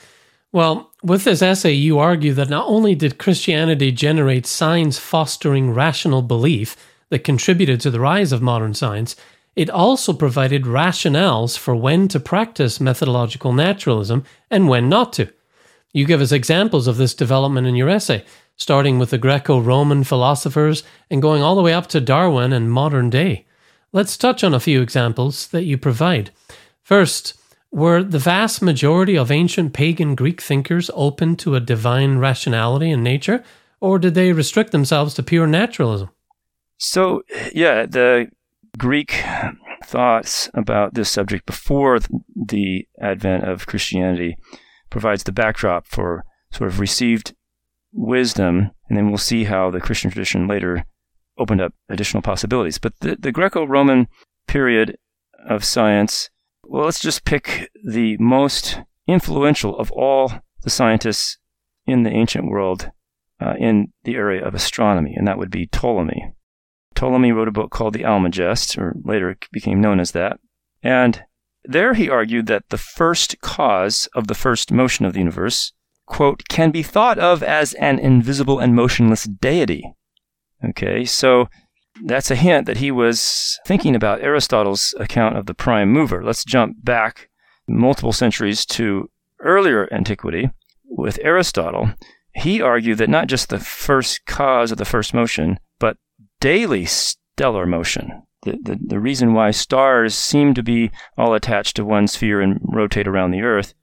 Well, 0.52 0.92
with 1.02 1.24
this 1.24 1.42
essay, 1.42 1.74
you 1.74 2.00
argue 2.00 2.34
that 2.34 2.50
not 2.50 2.68
only 2.68 2.94
did 2.94 3.18
Christianity 3.18 3.92
generate 3.92 4.46
science 4.46 5.00
fostering 5.00 5.72
rational 5.74 6.22
belief 6.22 6.76
that 7.10 7.24
contributed 7.24 7.80
to 7.82 7.90
the 7.90 8.00
rise 8.00 8.32
of 8.32 8.42
modern 8.42 8.74
science, 8.74 9.16
it 9.56 9.70
also 9.70 10.14
provided 10.14 10.64
rationales 10.64 11.58
for 11.58 11.76
when 11.76 12.08
to 12.10 12.20
practice 12.20 12.80
methodological 12.80 13.54
naturalism 13.54 14.24
and 14.52 14.68
when 14.68 14.88
not 14.88 15.14
to. 15.14 15.32
You 15.94 16.06
give 16.06 16.22
us 16.22 16.32
examples 16.32 16.86
of 16.86 16.98
this 16.98 17.16
development 17.16 17.66
in 17.66 17.76
your 17.76 17.90
essay, 17.90 18.24
starting 18.56 19.00
with 19.00 19.10
the 19.10 19.18
Greco 19.18 19.60
Roman 19.60 20.04
philosophers 20.04 20.84
and 21.10 21.22
going 21.22 21.42
all 21.42 21.56
the 21.56 21.62
way 21.62 21.74
up 21.74 21.88
to 21.88 22.02
Darwin 22.02 22.54
and 22.54 22.72
modern 22.72 23.10
day. 23.10 23.46
Let's 23.92 24.18
touch 24.18 24.44
on 24.44 24.54
a 24.54 24.60
few 24.60 24.82
examples 24.82 25.48
that 25.48 25.64
you 25.64 25.78
provide. 25.78 26.32
First, 26.88 27.38
were 27.70 28.02
the 28.02 28.18
vast 28.18 28.62
majority 28.62 29.18
of 29.18 29.30
ancient 29.30 29.74
pagan 29.74 30.16
Greek 30.16 30.40
thinkers 30.40 30.90
open 30.94 31.36
to 31.36 31.54
a 31.54 31.60
divine 31.60 32.18
rationality 32.18 32.92
in 32.92 33.04
nature, 33.04 33.44
or 33.82 34.00
did 34.00 34.16
they 34.16 34.32
restrict 34.32 34.72
themselves 34.72 35.14
to 35.16 35.22
pure 35.22 35.48
naturalism? 35.48 36.10
So, 36.78 37.24
yeah, 37.54 37.86
the 37.86 38.32
Greek 38.78 39.22
thoughts 39.84 40.50
about 40.54 40.94
this 40.94 41.10
subject 41.10 41.46
before 41.46 42.00
the 42.34 42.88
advent 43.02 43.44
of 43.44 43.68
Christianity 43.68 44.38
provides 44.90 45.24
the 45.24 45.34
backdrop 45.34 45.88
for 45.88 46.24
sort 46.54 46.70
of 46.70 46.80
received 46.80 47.36
wisdom, 47.92 48.72
and 48.88 48.98
then 48.98 49.10
we'll 49.10 49.18
see 49.18 49.44
how 49.44 49.70
the 49.70 49.82
Christian 49.82 50.10
tradition 50.10 50.48
later 50.48 50.86
opened 51.38 51.60
up 51.60 51.74
additional 51.90 52.24
possibilities. 52.24 52.78
But 52.78 52.94
the, 53.02 53.18
the 53.20 53.34
Greco 53.34 53.66
Roman 53.66 54.08
period 54.48 54.98
of 55.50 55.66
science 55.66 56.30
well, 56.68 56.86
let's 56.86 57.00
just 57.00 57.26
pick 57.26 57.70
the 57.84 58.18
most 58.18 58.82
influential 59.08 59.78
of 59.78 59.92
all 59.92 60.32
the 60.64 60.70
scientists 60.70 61.38
in 61.86 62.04
the 62.04 62.12
ancient 62.12 62.50
world 62.50 62.92
uh, 63.40 63.54
in 63.58 63.94
the 64.04 64.16
area 64.16 64.46
of 64.46 64.54
astronomy, 64.54 65.14
and 65.16 65.28
that 65.28 65.38
would 65.38 65.52
be 65.52 65.68
Ptolemy. 65.68 66.34
Ptolemy 66.96 67.32
wrote 67.32 67.48
a 67.48 67.52
book 67.52 67.72
called 67.72 67.94
the 67.94 68.04
Almagest, 68.04 68.78
or 68.78 68.96
later 69.04 69.30
it 69.30 69.48
became 69.52 69.80
known 69.80 70.00
as 70.00 70.12
that. 70.12 70.40
And 70.84 71.24
there 71.64 71.94
he 71.94 72.10
argued 72.10 72.48
that 72.48 72.70
the 72.70 72.78
first 72.78 73.40
cause 73.42 74.10
of 74.16 74.28
the 74.28 74.36
first 74.36 74.72
motion 74.72 75.06
of 75.06 75.14
the 75.14 75.20
universe, 75.20 75.74
quote, 76.06 76.48
can 76.50 76.72
be 76.72 76.84
thought 76.84 77.20
of 77.20 77.44
as 77.44 77.74
an 77.76 78.00
invisible 78.00 78.60
and 78.60 78.76
motionless 78.76 79.26
deity. 79.26 79.94
Okay, 80.68 81.06
so 81.06 81.50
that's 82.04 82.32
a 82.32 82.36
hint 82.36 82.66
that 82.66 82.78
he 82.78 82.92
was 82.92 83.60
thinking 83.66 83.96
about 83.96 84.22
Aristotle's 84.22 84.94
account 85.00 85.38
of 85.38 85.46
the 85.46 85.54
prime 85.54 85.92
mover. 85.92 86.24
Let's 86.24 86.44
jump 86.44 86.84
back 86.84 87.30
multiple 87.68 88.14
centuries 88.14 88.66
to 88.68 89.10
earlier 89.40 89.92
antiquity 89.94 90.50
with 90.86 91.20
Aristotle. 91.22 91.92
He 92.34 92.62
argued 92.62 93.00
that 93.00 93.10
not 93.10 93.28
just 93.28 93.50
the 93.50 93.60
first 93.60 94.26
cause 94.26 94.72
of 94.72 94.78
the 94.78 94.86
first 94.86 95.14
motion, 95.14 95.60
but 95.80 95.98
daily 96.40 96.86
stellar 96.86 97.66
motion, 97.66 98.24
the, 98.44 98.58
the, 98.62 98.80
the 98.80 99.00
reason 99.00 99.34
why 99.34 99.52
stars 99.52 100.16
seem 100.16 100.54
to 100.54 100.64
be 100.64 100.92
all 101.18 101.34
attached 101.34 101.76
to 101.76 101.86
one 101.86 102.08
sphere 102.08 102.42
and 102.42 102.60
rotate 102.64 103.08
around 103.08 103.32
the 103.32 103.42
Earth, 103.42 103.74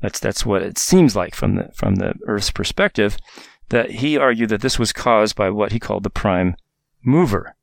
that's, 0.00 0.20
that's 0.20 0.46
what 0.46 0.62
it 0.62 0.78
seems 0.78 1.16
like 1.16 1.34
from 1.34 1.56
the, 1.56 1.70
from 1.74 1.96
the 1.96 2.14
Earth's 2.26 2.50
perspective, 2.50 3.16
that 3.70 3.90
he 3.90 4.16
argued 4.16 4.50
that 4.50 4.60
this 4.60 4.78
was 4.78 4.92
caused 4.92 5.34
by 5.34 5.50
what 5.50 5.72
he 5.72 5.80
called 5.80 6.04
the 6.04 6.10
prime 6.10 6.54
mover, 7.04 7.55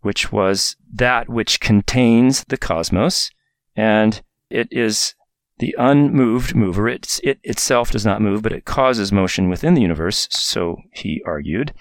which 0.00 0.32
was 0.32 0.76
that 0.92 1.28
which 1.28 1.60
contains 1.60 2.44
the 2.44 2.56
cosmos, 2.56 3.30
and 3.74 4.22
it 4.50 4.68
is 4.70 5.14
the 5.58 5.74
unmoved 5.78 6.54
mover. 6.54 6.88
It, 6.88 7.18
it 7.22 7.38
itself 7.42 7.90
does 7.90 8.04
not 8.04 8.20
move, 8.20 8.42
but 8.42 8.52
it 8.52 8.64
causes 8.64 9.12
motion 9.12 9.48
within 9.48 9.74
the 9.74 9.80
universe, 9.80 10.28
so 10.30 10.76
he 10.92 11.22
argued. 11.26 11.72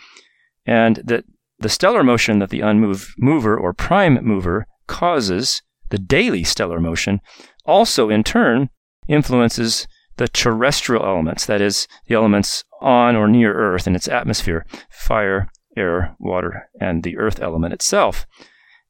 And 0.65 0.97
that 1.03 1.25
the 1.59 1.69
stellar 1.69 2.03
motion 2.03 2.39
that 2.39 2.49
the 2.49 2.61
unmoved 2.61 3.09
mover 3.17 3.57
or 3.57 3.73
prime 3.73 4.19
mover 4.21 4.67
causes, 4.87 5.61
the 5.89 5.97
daily 5.97 6.43
stellar 6.43 6.79
motion, 6.79 7.21
also 7.65 8.09
in 8.09 8.23
turn 8.23 8.69
influences 9.07 9.87
the 10.17 10.27
terrestrial 10.27 11.05
elements, 11.05 11.45
that 11.45 11.61
is, 11.61 11.87
the 12.07 12.15
elements 12.15 12.63
on 12.81 13.15
or 13.15 13.27
near 13.27 13.53
Earth 13.53 13.87
in 13.87 13.95
its 13.95 14.07
atmosphere 14.07 14.65
fire, 14.89 15.49
air, 15.75 16.15
water, 16.19 16.69
and 16.79 17.03
the 17.03 17.17
Earth 17.17 17.41
element 17.41 17.73
itself. 17.73 18.25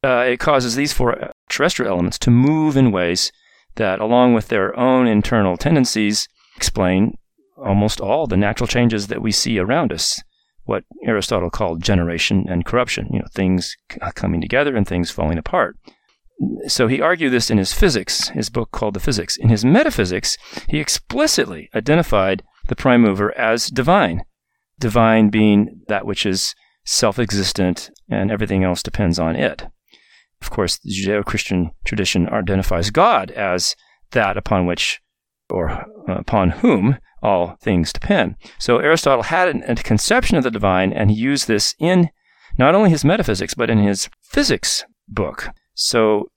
Uh, 0.04 0.20
it 0.28 0.40
causes 0.40 0.76
these 0.76 0.94
four 0.94 1.32
terrestrial 1.50 1.92
elements 1.92 2.20
to 2.20 2.30
move 2.30 2.78
in 2.78 2.92
ways 2.92 3.32
that, 3.76 4.00
along 4.00 4.34
with 4.34 4.48
their 4.50 4.78
own 4.78 5.08
internal 5.08 5.58
tendencies, 5.58 6.28
explain 6.56 7.18
almost 7.58 8.00
all 8.00 8.28
the 8.28 8.38
natural 8.38 8.68
changes 8.68 9.08
that 9.08 9.22
we 9.22 9.32
see 9.32 9.58
around 9.58 9.92
us. 9.92 10.22
What 10.66 10.84
Aristotle 11.06 11.50
called 11.50 11.84
generation 11.84 12.46
and 12.50 12.66
corruption, 12.66 13.08
you 13.12 13.20
know, 13.20 13.28
things 13.34 13.76
coming 14.16 14.42
together 14.42 14.76
and 14.76 14.88
things 14.88 15.12
falling 15.12 15.38
apart. 15.38 15.78
So 16.68 16.88
he 16.88 17.02
argued 17.02 17.32
this 17.32 17.50
in 17.50 17.58
his 17.58 17.72
physics, 17.72 18.30
his 18.30 18.50
book 18.50 18.72
called 18.72 18.96
The 18.96 19.00
Physics. 19.00 19.38
In 19.38 19.50
his 19.50 19.64
metaphysics, 19.64 20.38
he 20.68 20.80
explicitly 20.80 21.70
identified 21.74 22.44
the 22.68 22.76
prime 22.76 23.02
mover 23.02 23.36
as 23.38 23.68
divine. 23.68 24.24
Divine 24.80 25.30
being 25.30 25.82
that 25.88 26.06
which 26.06 26.26
is 26.26 26.56
self 26.86 27.20
existent 27.20 27.90
and 28.10 28.32
everything 28.32 28.64
else 28.64 28.82
depends 28.82 29.20
on 29.20 29.36
it. 29.36 29.66
Of 30.42 30.50
course, 30.52 30.78
the 30.78 30.92
Judeo 30.92 31.26
Christian 31.26 31.72
tradition 31.86 32.30
identifies 32.30 32.92
God 32.92 33.32
as 33.32 33.76
that 34.12 34.38
upon 34.38 34.66
which 34.66 35.02
or 35.50 35.70
uh, 35.70 35.86
upon 36.16 36.52
whom 36.52 36.98
all 37.22 37.58
things 37.62 37.92
depend. 37.92 38.36
So 38.60 38.78
Aristotle 38.78 39.24
had 39.24 39.56
a 39.68 39.76
conception 39.76 40.38
of 40.38 40.44
the 40.44 40.52
divine, 40.52 40.94
and 40.94 41.10
he 41.10 41.18
used 41.18 41.48
this 41.48 41.74
in 41.80 42.10
not 42.58 42.76
only 42.76 42.90
his 42.90 43.04
metaphysics, 43.04 43.54
but 43.54 43.70
in 43.70 43.80
his 43.80 44.10
physics 44.22 44.86
book. 45.08 45.50
So 45.74 46.30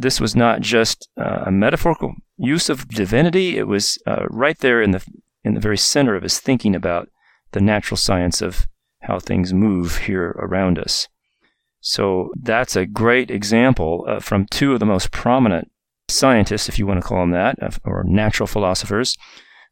this 0.00 0.20
was 0.20 0.34
not 0.34 0.60
just 0.60 1.08
uh, 1.20 1.44
a 1.46 1.50
metaphorical 1.50 2.14
use 2.36 2.68
of 2.68 2.88
divinity, 2.88 3.58
it 3.58 3.66
was 3.66 3.98
uh, 4.06 4.24
right 4.30 4.58
there 4.58 4.80
in 4.80 4.92
the, 4.92 5.04
in 5.44 5.54
the 5.54 5.60
very 5.60 5.76
center 5.76 6.16
of 6.16 6.22
his 6.22 6.40
thinking 6.40 6.74
about 6.74 7.08
the 7.52 7.60
natural 7.60 7.96
science 7.96 8.40
of 8.40 8.66
how 9.04 9.18
things 9.18 9.52
move 9.52 9.98
here 9.98 10.34
around 10.38 10.78
us. 10.78 11.08
So 11.80 12.30
that's 12.40 12.76
a 12.76 12.86
great 12.86 13.30
example 13.30 14.06
uh, 14.08 14.20
from 14.20 14.46
two 14.50 14.72
of 14.72 14.80
the 14.80 14.86
most 14.86 15.10
prominent 15.10 15.70
scientists, 16.08 16.68
if 16.68 16.78
you 16.78 16.86
want 16.86 17.00
to 17.00 17.06
call 17.06 17.20
them 17.20 17.30
that, 17.32 17.58
or 17.84 18.04
natural 18.04 18.46
philosophers, 18.46 19.16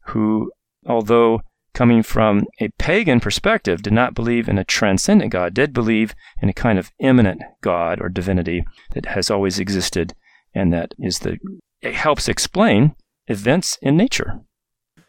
who, 0.07 0.53
although 0.87 1.41
coming 1.75 2.03
from 2.03 2.45
a 2.61 2.69
pagan 2.79 3.19
perspective, 3.19 3.83
did 3.83 3.93
not 3.93 4.15
believe 4.15 4.49
in 4.49 4.59
a 4.59 4.65
transcendent 4.65 5.33
God, 5.33 5.55
did 5.55 5.73
believe 5.73 6.15
in 6.43 6.49
a 6.49 6.55
kind 6.55 6.79
of 6.79 6.91
immanent 6.99 7.43
God 7.63 8.01
or 8.01 8.09
divinity 8.09 8.65
that 8.93 9.07
has 9.07 9.31
always 9.31 9.59
existed 9.59 10.15
and 10.55 10.73
that 10.73 10.93
is 10.99 11.21
the 11.21 11.39
it 11.81 11.95
helps 11.95 12.29
explain 12.29 12.95
events 13.27 13.79
in 13.83 13.97
nature. 13.97 14.41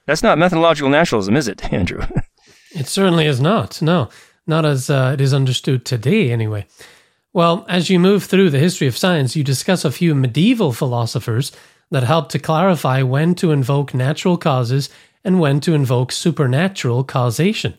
That's 0.06 0.24
not 0.24 0.38
methodological 0.38 0.90
naturalism, 0.90 1.36
is 1.36 1.48
it, 1.48 1.72
Andrew? 1.74 2.02
It 2.74 2.88
certainly 2.88 3.26
is 3.26 3.40
not. 3.40 3.82
No, 3.82 4.10
not 4.46 4.66
as 4.66 4.90
uh, 4.90 5.12
it 5.14 5.22
is 5.22 5.34
understood 5.34 5.86
today, 5.86 6.32
anyway. 6.32 6.66
Well, 7.34 7.66
as 7.68 7.90
you 7.90 8.00
move 8.00 8.26
through 8.26 8.52
the 8.52 8.60
history 8.60 8.88
of 8.88 8.98
science, 8.98 9.36
you 9.36 9.44
discuss 9.44 9.84
a 9.84 9.92
few 9.92 10.14
medieval 10.14 10.72
philosophers 10.72 11.52
that 11.90 12.04
help 12.04 12.30
to 12.30 12.40
clarify 12.40 13.02
when 13.02 13.36
to 13.36 13.52
invoke 13.52 13.94
natural 13.94 14.38
causes 14.38 14.90
and 15.24 15.40
when 15.40 15.60
to 15.62 15.74
invoke 15.74 16.12
supernatural 16.12 17.04
causation. 17.04 17.76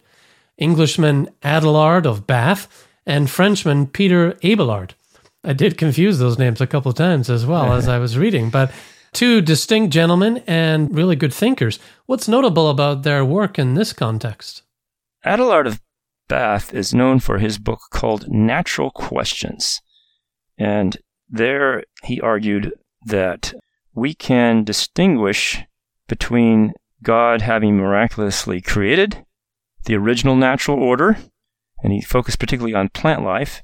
Englishman 0.59 1.29
Adelard 1.43 2.07
of 2.07 2.27
Bath 2.27 2.89
and 3.07 3.31
Frenchman 3.31 3.87
Peter 3.87 4.37
Abelard. 4.43 4.95
I 5.43 5.53
did 5.53 5.79
confuse 5.79 6.19
those 6.19 6.39
names 6.39 6.61
a 6.61 6.67
couple 6.67 6.93
times 6.93 7.29
as 7.29 7.45
well 7.45 7.73
as 7.73 7.87
I 7.87 7.99
was 7.99 8.17
reading, 8.25 8.51
but 8.51 8.73
two 9.13 9.41
distinct 9.41 9.93
gentlemen 9.93 10.43
and 10.47 10.95
really 10.95 11.17
good 11.17 11.33
thinkers. 11.33 11.79
What's 12.07 12.29
notable 12.29 12.71
about 12.71 13.03
their 13.03 13.25
work 13.25 13.59
in 13.59 13.75
this 13.75 13.93
context? 13.93 14.64
Adelard 15.25 15.67
of 15.67 15.81
Bath 16.29 16.75
is 16.75 16.95
known 16.95 17.19
for 17.19 17.39
his 17.39 17.59
book 17.59 17.81
called 17.91 18.29
Natural 18.29 18.91
Questions. 18.91 19.81
And 20.59 20.99
there 21.29 21.85
he 22.03 22.21
argued 22.21 22.73
that 23.07 23.55
we 23.95 24.15
can 24.15 24.65
distinguish 24.65 25.63
between 26.09 26.73
God 27.03 27.43
having 27.43 27.77
miraculously 27.77 28.61
created 28.61 29.25
the 29.85 29.95
original 29.95 30.37
natural 30.37 30.83
order, 30.83 31.19
and 31.83 31.93
he 31.93 32.01
focused 32.01 32.39
particularly 32.39 32.75
on 32.75 32.89
plant 32.89 33.23
life. 33.23 33.63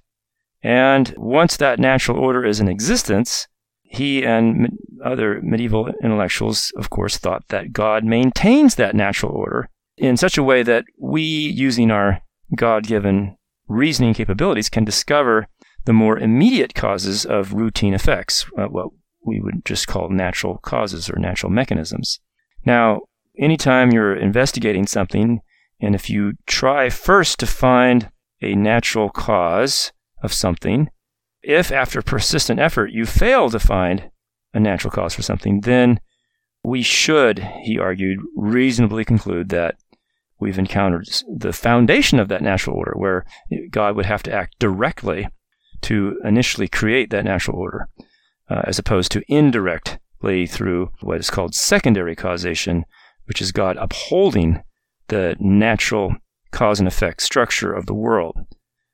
And 0.62 1.14
once 1.17 1.57
that 1.57 1.79
natural 1.79 2.19
order 2.19 2.45
is 2.45 2.61
in 2.61 2.69
existence, 2.69 3.49
he 3.83 4.25
and 4.25 4.79
other 5.05 5.40
medieval 5.43 5.90
intellectuals, 6.02 6.73
of 6.76 6.90
course, 6.90 7.17
thought 7.17 7.49
that 7.49 7.73
God 7.73 8.05
maintains 8.05 8.75
that 8.75 8.95
natural 8.95 9.33
order 9.33 9.69
in 10.00 10.16
such 10.16 10.38
a 10.38 10.42
way 10.42 10.62
that 10.62 10.85
we, 10.99 11.23
using 11.23 11.90
our 11.90 12.23
God 12.57 12.87
given 12.87 13.37
reasoning 13.69 14.14
capabilities 14.14 14.71
can 14.71 14.85
discover 14.85 15.47
the 15.85 15.92
more 15.92 16.19
immediate 16.19 16.75
causes 16.75 17.26
of 17.26 17.52
routine 17.52 17.92
effects, 17.92 18.47
uh, 18.59 18.64
what 18.64 18.88
we 19.25 19.40
would 19.40 19.64
just 19.64 19.87
call 19.87 20.09
natural 20.09 20.59
causes 20.59 21.11
or 21.11 21.19
natural 21.19 21.52
mechanisms. 21.52 22.19
Now, 22.64 23.02
anytime 23.38 23.92
you're 23.92 24.16
investigating 24.16 24.87
something, 24.87 25.40
and 25.80 25.95
if 25.95 26.09
you 26.09 26.33
try 26.47 26.88
first 26.88 27.38
to 27.40 27.47
find 27.47 28.11
a 28.42 28.54
natural 28.54 29.11
cause 29.11 29.92
of 30.23 30.33
something, 30.33 30.88
if 31.42 31.71
after 31.71 32.00
persistent 32.00 32.59
effort 32.59 32.90
you 32.90 33.04
fail 33.04 33.50
to 33.50 33.61
find 33.61 34.11
a 34.54 34.61
natural 34.61 34.90
cause 34.90 35.14
for 35.14 35.23
something, 35.23 35.61
then 35.61 36.00
we 36.64 36.83
should, 36.83 37.38
he 37.62 37.78
argued, 37.78 38.21
reasonably 38.35 39.04
conclude 39.04 39.50
that 39.50 39.76
we've 40.40 40.59
encountered 40.59 41.06
the 41.28 41.52
foundation 41.52 42.18
of 42.18 42.28
that 42.28 42.42
natural 42.42 42.76
order, 42.76 42.94
where 42.97 43.25
God 43.70 43.97
would 43.97 44.06
have 44.06 44.23
to 44.25 44.32
act 44.32 44.56
directly 44.59 45.28
to 45.82 46.18
initially 46.25 46.68
create 46.68 47.11
that 47.11 47.25
natural 47.25 47.59
order, 47.59 47.88
uh, 48.49 48.62
as 48.64 48.78
opposed 48.78 49.12
to 49.12 49.23
indirectly 49.28 50.47
through 50.47 50.90
what 51.00 51.18
is 51.18 51.30
called 51.30 51.54
secondary 51.54 52.16
causation, 52.16 52.85
which 53.26 53.40
is 53.40 53.52
God 53.52 53.76
upholding 53.76 54.62
the 55.09 55.37
natural 55.38 56.16
cause 56.50 56.78
and 56.78 56.88
effect 56.88 57.23
structure 57.23 57.73
of 57.73 57.87
the 57.87 57.94
world. 57.94 58.37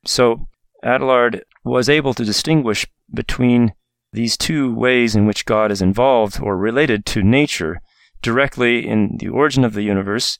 So 0.04 0.46
Adelard 0.84 1.40
was 1.64 1.88
able 1.88 2.14
to 2.14 2.24
distinguish 2.24 2.86
between 3.12 3.72
these 4.12 4.36
two 4.36 4.74
ways 4.74 5.14
in 5.16 5.26
which 5.26 5.46
God 5.46 5.70
is 5.70 5.82
involved 5.82 6.40
or 6.40 6.56
related 6.56 7.04
to 7.06 7.22
nature 7.22 7.80
directly 8.22 8.86
in 8.86 9.16
the 9.18 9.28
origin 9.28 9.64
of 9.64 9.74
the 9.74 9.82
universe 9.82 10.38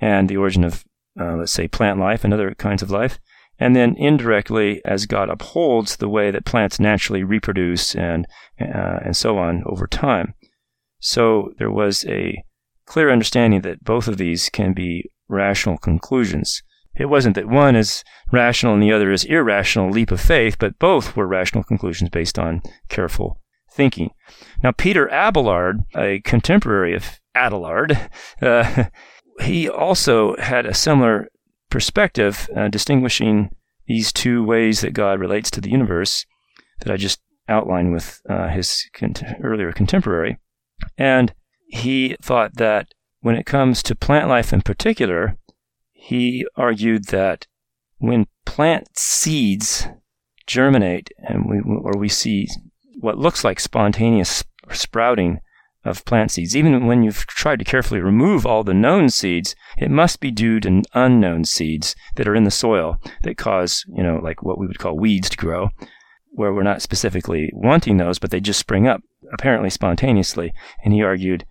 and 0.00 0.28
the 0.28 0.36
origin 0.36 0.64
of, 0.64 0.84
uh, 1.18 1.36
let's 1.36 1.52
say, 1.52 1.68
plant 1.68 1.98
life 1.98 2.24
and 2.24 2.32
other 2.32 2.54
kinds 2.54 2.82
of 2.82 2.90
life. 2.90 3.18
And 3.58 3.74
then 3.74 3.94
indirectly, 3.96 4.82
as 4.84 5.06
God 5.06 5.30
upholds 5.30 5.96
the 5.96 6.08
way 6.08 6.30
that 6.30 6.44
plants 6.44 6.78
naturally 6.78 7.24
reproduce 7.24 7.94
and, 7.94 8.26
uh, 8.60 9.00
and 9.04 9.16
so 9.16 9.38
on 9.38 9.62
over 9.66 9.86
time. 9.86 10.34
So 10.98 11.52
there 11.58 11.70
was 11.70 12.04
a 12.06 12.42
clear 12.84 13.10
understanding 13.10 13.62
that 13.62 13.82
both 13.82 14.08
of 14.08 14.18
these 14.18 14.48
can 14.50 14.74
be 14.74 15.10
rational 15.28 15.78
conclusions. 15.78 16.62
It 16.94 17.06
wasn't 17.06 17.34
that 17.34 17.48
one 17.48 17.76
is 17.76 18.04
rational 18.32 18.74
and 18.74 18.82
the 18.82 18.92
other 18.92 19.12
is 19.12 19.24
irrational 19.24 19.90
leap 19.90 20.10
of 20.10 20.20
faith, 20.20 20.56
but 20.58 20.78
both 20.78 21.16
were 21.16 21.26
rational 21.26 21.64
conclusions 21.64 22.10
based 22.10 22.38
on 22.38 22.62
careful 22.88 23.40
thinking. 23.70 24.10
Now, 24.62 24.72
Peter 24.72 25.08
Abelard, 25.08 25.80
a 25.94 26.20
contemporary 26.20 26.94
of 26.94 27.20
Adelard, 27.36 28.10
uh, 28.42 28.84
he 29.40 29.68
also 29.68 30.36
had 30.36 30.66
a 30.66 30.74
similar 30.74 31.28
perspective, 31.70 32.48
uh, 32.56 32.68
distinguishing 32.68 33.50
these 33.86 34.12
two 34.12 34.44
ways 34.44 34.80
that 34.80 34.92
God 34.92 35.20
relates 35.20 35.50
to 35.52 35.60
the 35.60 35.70
universe 35.70 36.24
that 36.80 36.92
I 36.92 36.96
just 36.96 37.20
outlined 37.48 37.92
with 37.92 38.20
uh, 38.28 38.48
his 38.48 38.88
earlier 39.42 39.72
contemporary. 39.72 40.38
And 40.98 41.32
he 41.68 42.16
thought 42.20 42.56
that 42.56 42.92
when 43.20 43.36
it 43.36 43.46
comes 43.46 43.82
to 43.84 43.94
plant 43.94 44.28
life 44.28 44.52
in 44.52 44.62
particular, 44.62 45.36
he 45.92 46.46
argued 46.56 47.06
that 47.06 47.46
when 47.98 48.26
plant 48.44 48.88
seeds 48.96 49.88
germinate 50.46 51.10
and 51.18 51.48
we, 51.48 51.60
or 51.60 51.92
we 51.98 52.08
see 52.08 52.46
what 53.00 53.18
looks 53.18 53.44
like 53.44 53.58
spontaneous 53.58 54.44
sprouting 54.70 55.40
of 55.86 56.04
plant 56.04 56.30
seeds. 56.30 56.56
Even 56.56 56.86
when 56.86 57.02
you've 57.02 57.26
tried 57.26 57.58
to 57.58 57.64
carefully 57.64 58.00
remove 58.00 58.44
all 58.44 58.64
the 58.64 58.74
known 58.74 59.08
seeds, 59.08 59.54
it 59.78 59.90
must 59.90 60.20
be 60.20 60.30
due 60.30 60.60
to 60.60 60.82
unknown 60.94 61.44
seeds 61.44 61.94
that 62.16 62.26
are 62.26 62.34
in 62.34 62.44
the 62.44 62.50
soil 62.50 63.00
that 63.22 63.36
cause, 63.36 63.84
you 63.88 64.02
know, 64.02 64.18
like 64.22 64.42
what 64.42 64.58
we 64.58 64.66
would 64.66 64.78
call 64.78 64.98
weeds 64.98 65.30
to 65.30 65.36
grow, 65.36 65.70
where 66.30 66.52
we're 66.52 66.62
not 66.62 66.82
specifically 66.82 67.50
wanting 67.52 67.96
those, 67.96 68.18
but 68.18 68.30
they 68.30 68.40
just 68.40 68.60
spring 68.60 68.86
up 68.86 69.00
apparently 69.32 69.70
spontaneously. 69.70 70.52
And 70.84 70.92
he 70.92 71.02
argued, 71.02 71.46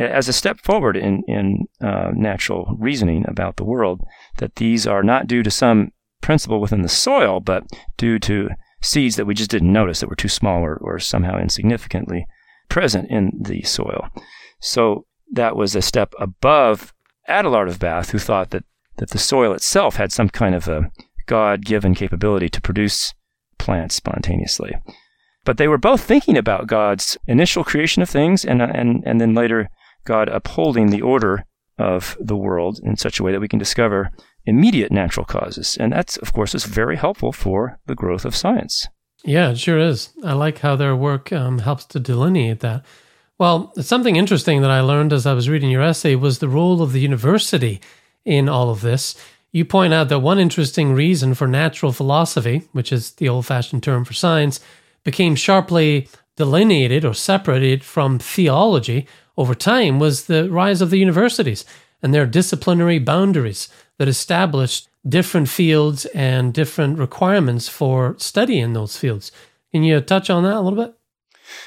as 0.00 0.28
a 0.28 0.32
step 0.32 0.58
forward 0.60 0.96
in, 0.96 1.22
in 1.28 1.66
uh, 1.80 2.10
natural 2.14 2.76
reasoning 2.78 3.24
about 3.28 3.56
the 3.56 3.64
world, 3.64 4.00
that 4.38 4.56
these 4.56 4.86
are 4.86 5.02
not 5.02 5.26
due 5.26 5.42
to 5.42 5.50
some 5.50 5.92
principle 6.20 6.60
within 6.60 6.82
the 6.82 6.88
soil, 6.88 7.38
but 7.38 7.64
due 7.96 8.18
to 8.18 8.48
seeds 8.80 9.16
that 9.16 9.26
we 9.26 9.34
just 9.34 9.50
didn't 9.50 9.72
notice 9.72 10.00
that 10.00 10.08
were 10.08 10.16
too 10.16 10.28
small 10.28 10.62
or, 10.62 10.76
or 10.76 10.98
somehow 10.98 11.38
insignificantly 11.38 12.26
present 12.68 13.10
in 13.10 13.32
the 13.40 13.62
soil. 13.62 14.08
So 14.60 15.06
that 15.32 15.56
was 15.56 15.74
a 15.74 15.82
step 15.82 16.14
above 16.18 16.92
Adelard 17.28 17.68
of 17.68 17.78
Bath, 17.78 18.10
who 18.10 18.18
thought 18.18 18.50
that, 18.50 18.64
that 18.96 19.10
the 19.10 19.18
soil 19.18 19.52
itself 19.52 19.96
had 19.96 20.12
some 20.12 20.28
kind 20.28 20.54
of 20.54 20.68
a 20.68 20.90
God 21.26 21.64
given 21.64 21.94
capability 21.94 22.48
to 22.50 22.60
produce 22.60 23.14
plants 23.58 23.94
spontaneously. 23.94 24.74
But 25.44 25.58
they 25.58 25.68
were 25.68 25.78
both 25.78 26.02
thinking 26.02 26.36
about 26.36 26.66
God's 26.66 27.18
initial 27.26 27.64
creation 27.64 28.02
of 28.02 28.10
things 28.10 28.44
and, 28.44 28.62
uh, 28.62 28.68
and, 28.72 29.02
and 29.06 29.20
then 29.20 29.34
later 29.34 29.68
God 30.04 30.28
upholding 30.28 30.90
the 30.90 31.02
order 31.02 31.44
of 31.78 32.16
the 32.20 32.36
world 32.36 32.80
in 32.82 32.96
such 32.96 33.18
a 33.18 33.22
way 33.22 33.32
that 33.32 33.40
we 33.40 33.48
can 33.48 33.58
discover 33.58 34.10
immediate 34.46 34.92
natural 34.92 35.26
causes. 35.26 35.76
And 35.78 35.92
that's, 35.92 36.16
of 36.18 36.32
course, 36.32 36.54
is 36.54 36.64
very 36.64 36.96
helpful 36.96 37.32
for 37.32 37.78
the 37.86 37.94
growth 37.94 38.24
of 38.24 38.36
science. 38.36 38.86
Yeah, 39.24 39.50
it 39.50 39.58
sure 39.58 39.78
is. 39.78 40.10
I 40.22 40.34
like 40.34 40.58
how 40.58 40.76
their 40.76 40.94
work 40.94 41.32
um, 41.32 41.60
helps 41.60 41.86
to 41.86 42.00
delineate 42.00 42.60
that. 42.60 42.84
Well, 43.38 43.72
something 43.80 44.16
interesting 44.16 44.60
that 44.62 44.70
I 44.70 44.80
learned 44.80 45.12
as 45.12 45.26
I 45.26 45.32
was 45.32 45.48
reading 45.48 45.70
your 45.70 45.82
essay 45.82 46.14
was 46.14 46.38
the 46.38 46.48
role 46.48 46.82
of 46.82 46.92
the 46.92 47.00
university 47.00 47.80
in 48.24 48.48
all 48.48 48.70
of 48.70 48.82
this. 48.82 49.16
You 49.50 49.64
point 49.64 49.94
out 49.94 50.08
that 50.10 50.18
one 50.18 50.38
interesting 50.38 50.92
reason 50.92 51.34
for 51.34 51.46
natural 51.46 51.92
philosophy, 51.92 52.68
which 52.72 52.92
is 52.92 53.12
the 53.12 53.28
old 53.28 53.46
fashioned 53.46 53.82
term 53.82 54.04
for 54.04 54.12
science, 54.12 54.60
became 55.04 55.34
sharply 55.34 56.08
delineated 56.36 57.04
or 57.04 57.14
separated 57.14 57.82
from 57.82 58.18
theology 58.18 59.06
over 59.36 59.54
time 59.54 59.98
was 59.98 60.26
the 60.26 60.50
rise 60.50 60.80
of 60.80 60.90
the 60.90 60.98
universities 60.98 61.64
and 62.02 62.12
their 62.12 62.26
disciplinary 62.26 62.98
boundaries 62.98 63.68
that 63.98 64.08
established 64.08 64.88
different 65.06 65.48
fields 65.48 66.06
and 66.06 66.54
different 66.54 66.98
requirements 66.98 67.68
for 67.68 68.16
study 68.18 68.58
in 68.58 68.72
those 68.72 68.96
fields. 68.96 69.30
Can 69.72 69.82
you 69.82 70.00
touch 70.00 70.30
on 70.30 70.44
that 70.44 70.54
a 70.56 70.60
little 70.60 70.82
bit? 70.82 70.94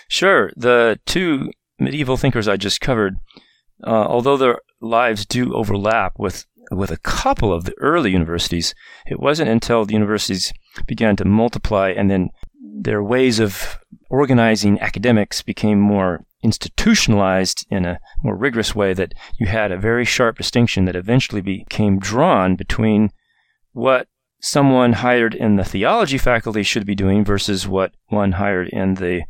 Sure. 0.08 0.51
The 0.56 1.00
two 1.06 1.51
medieval 1.79 2.17
thinkers 2.17 2.48
I 2.48 2.58
just 2.58 2.82
covered, 2.82 3.15
uh, 3.84 3.89
although 4.08 4.38
their 4.38 4.60
lives 4.82 5.25
do 5.25 5.53
overlap 5.53 6.13
with 6.17 6.46
with 6.70 6.91
a 6.91 6.98
couple 6.98 7.53
of 7.53 7.63
the 7.63 7.74
early 7.77 8.12
universities, 8.12 8.75
it 9.06 9.22
wasn't 9.22 9.50
until 9.50 9.86
the 9.86 9.94
universities 9.94 10.51
began 10.86 11.15
to 11.15 11.24
multiply 11.24 11.91
and 11.91 12.12
then 12.12 12.29
their 12.60 13.01
ways 13.01 13.39
of 13.39 13.79
organizing 14.10 14.79
academics 14.82 15.41
became 15.41 15.79
more 15.79 16.25
institutionalized 16.44 17.65
in 17.70 17.86
a 17.86 18.00
more 18.24 18.36
rigorous 18.36 18.75
way 18.75 18.94
that 18.94 19.13
you 19.39 19.48
had 19.48 19.72
a 19.72 19.77
very 19.77 20.06
sharp 20.06 20.38
distinction 20.38 20.86
that 20.86 20.96
eventually 20.96 21.41
became 21.41 22.00
drawn 22.00 22.56
between 22.56 23.12
what 23.77 24.07
someone 24.41 24.93
hired 24.93 25.36
in 25.36 25.55
the 25.55 25.63
theology 25.63 26.17
faculty 26.17 26.63
should 26.63 26.86
be 26.86 26.96
doing 26.96 27.24
versus 27.24 27.67
what 27.67 27.93
one 28.07 28.31
hired 28.31 28.67
in 28.69 28.96
the 28.96 29.22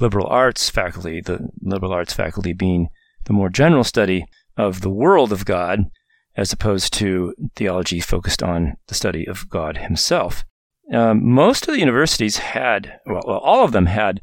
liberal 0.00 0.26
arts 0.26 0.68
faculty, 0.68 1.20
the 1.20 1.48
liberal 1.62 1.92
arts 1.92 2.12
faculty 2.12 2.52
being 2.52 2.88
the 3.26 3.32
more 3.32 3.48
general 3.48 3.84
study 3.84 4.26
of 4.56 4.80
the 4.80 4.90
world 4.90 5.32
of 5.32 5.44
God, 5.44 5.84
as 6.36 6.52
opposed 6.52 6.92
to 6.94 7.32
theology 7.54 8.00
focused 8.00 8.42
on 8.42 8.76
the 8.88 8.94
study 8.94 9.24
of 9.24 9.48
God 9.48 9.76
himself. 9.76 10.44
Um, 10.92 11.24
most 11.24 11.68
of 11.68 11.74
the 11.74 11.80
universities 11.80 12.38
had, 12.38 12.98
well, 13.06 13.22
all 13.22 13.64
of 13.64 13.70
them 13.70 13.86
had, 13.86 14.20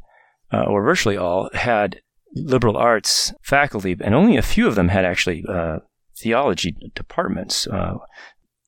uh, 0.52 0.64
or 0.64 0.82
virtually 0.82 1.16
all, 1.16 1.48
had 1.54 2.02
liberal 2.34 2.76
arts 2.76 3.32
faculty, 3.42 3.96
and 3.98 4.14
only 4.14 4.36
a 4.36 4.42
few 4.42 4.66
of 4.66 4.74
them 4.74 4.88
had 4.88 5.06
actually 5.06 5.42
uh, 5.48 5.78
theology 6.18 6.76
departments. 6.94 7.66
Uh, 7.66 7.94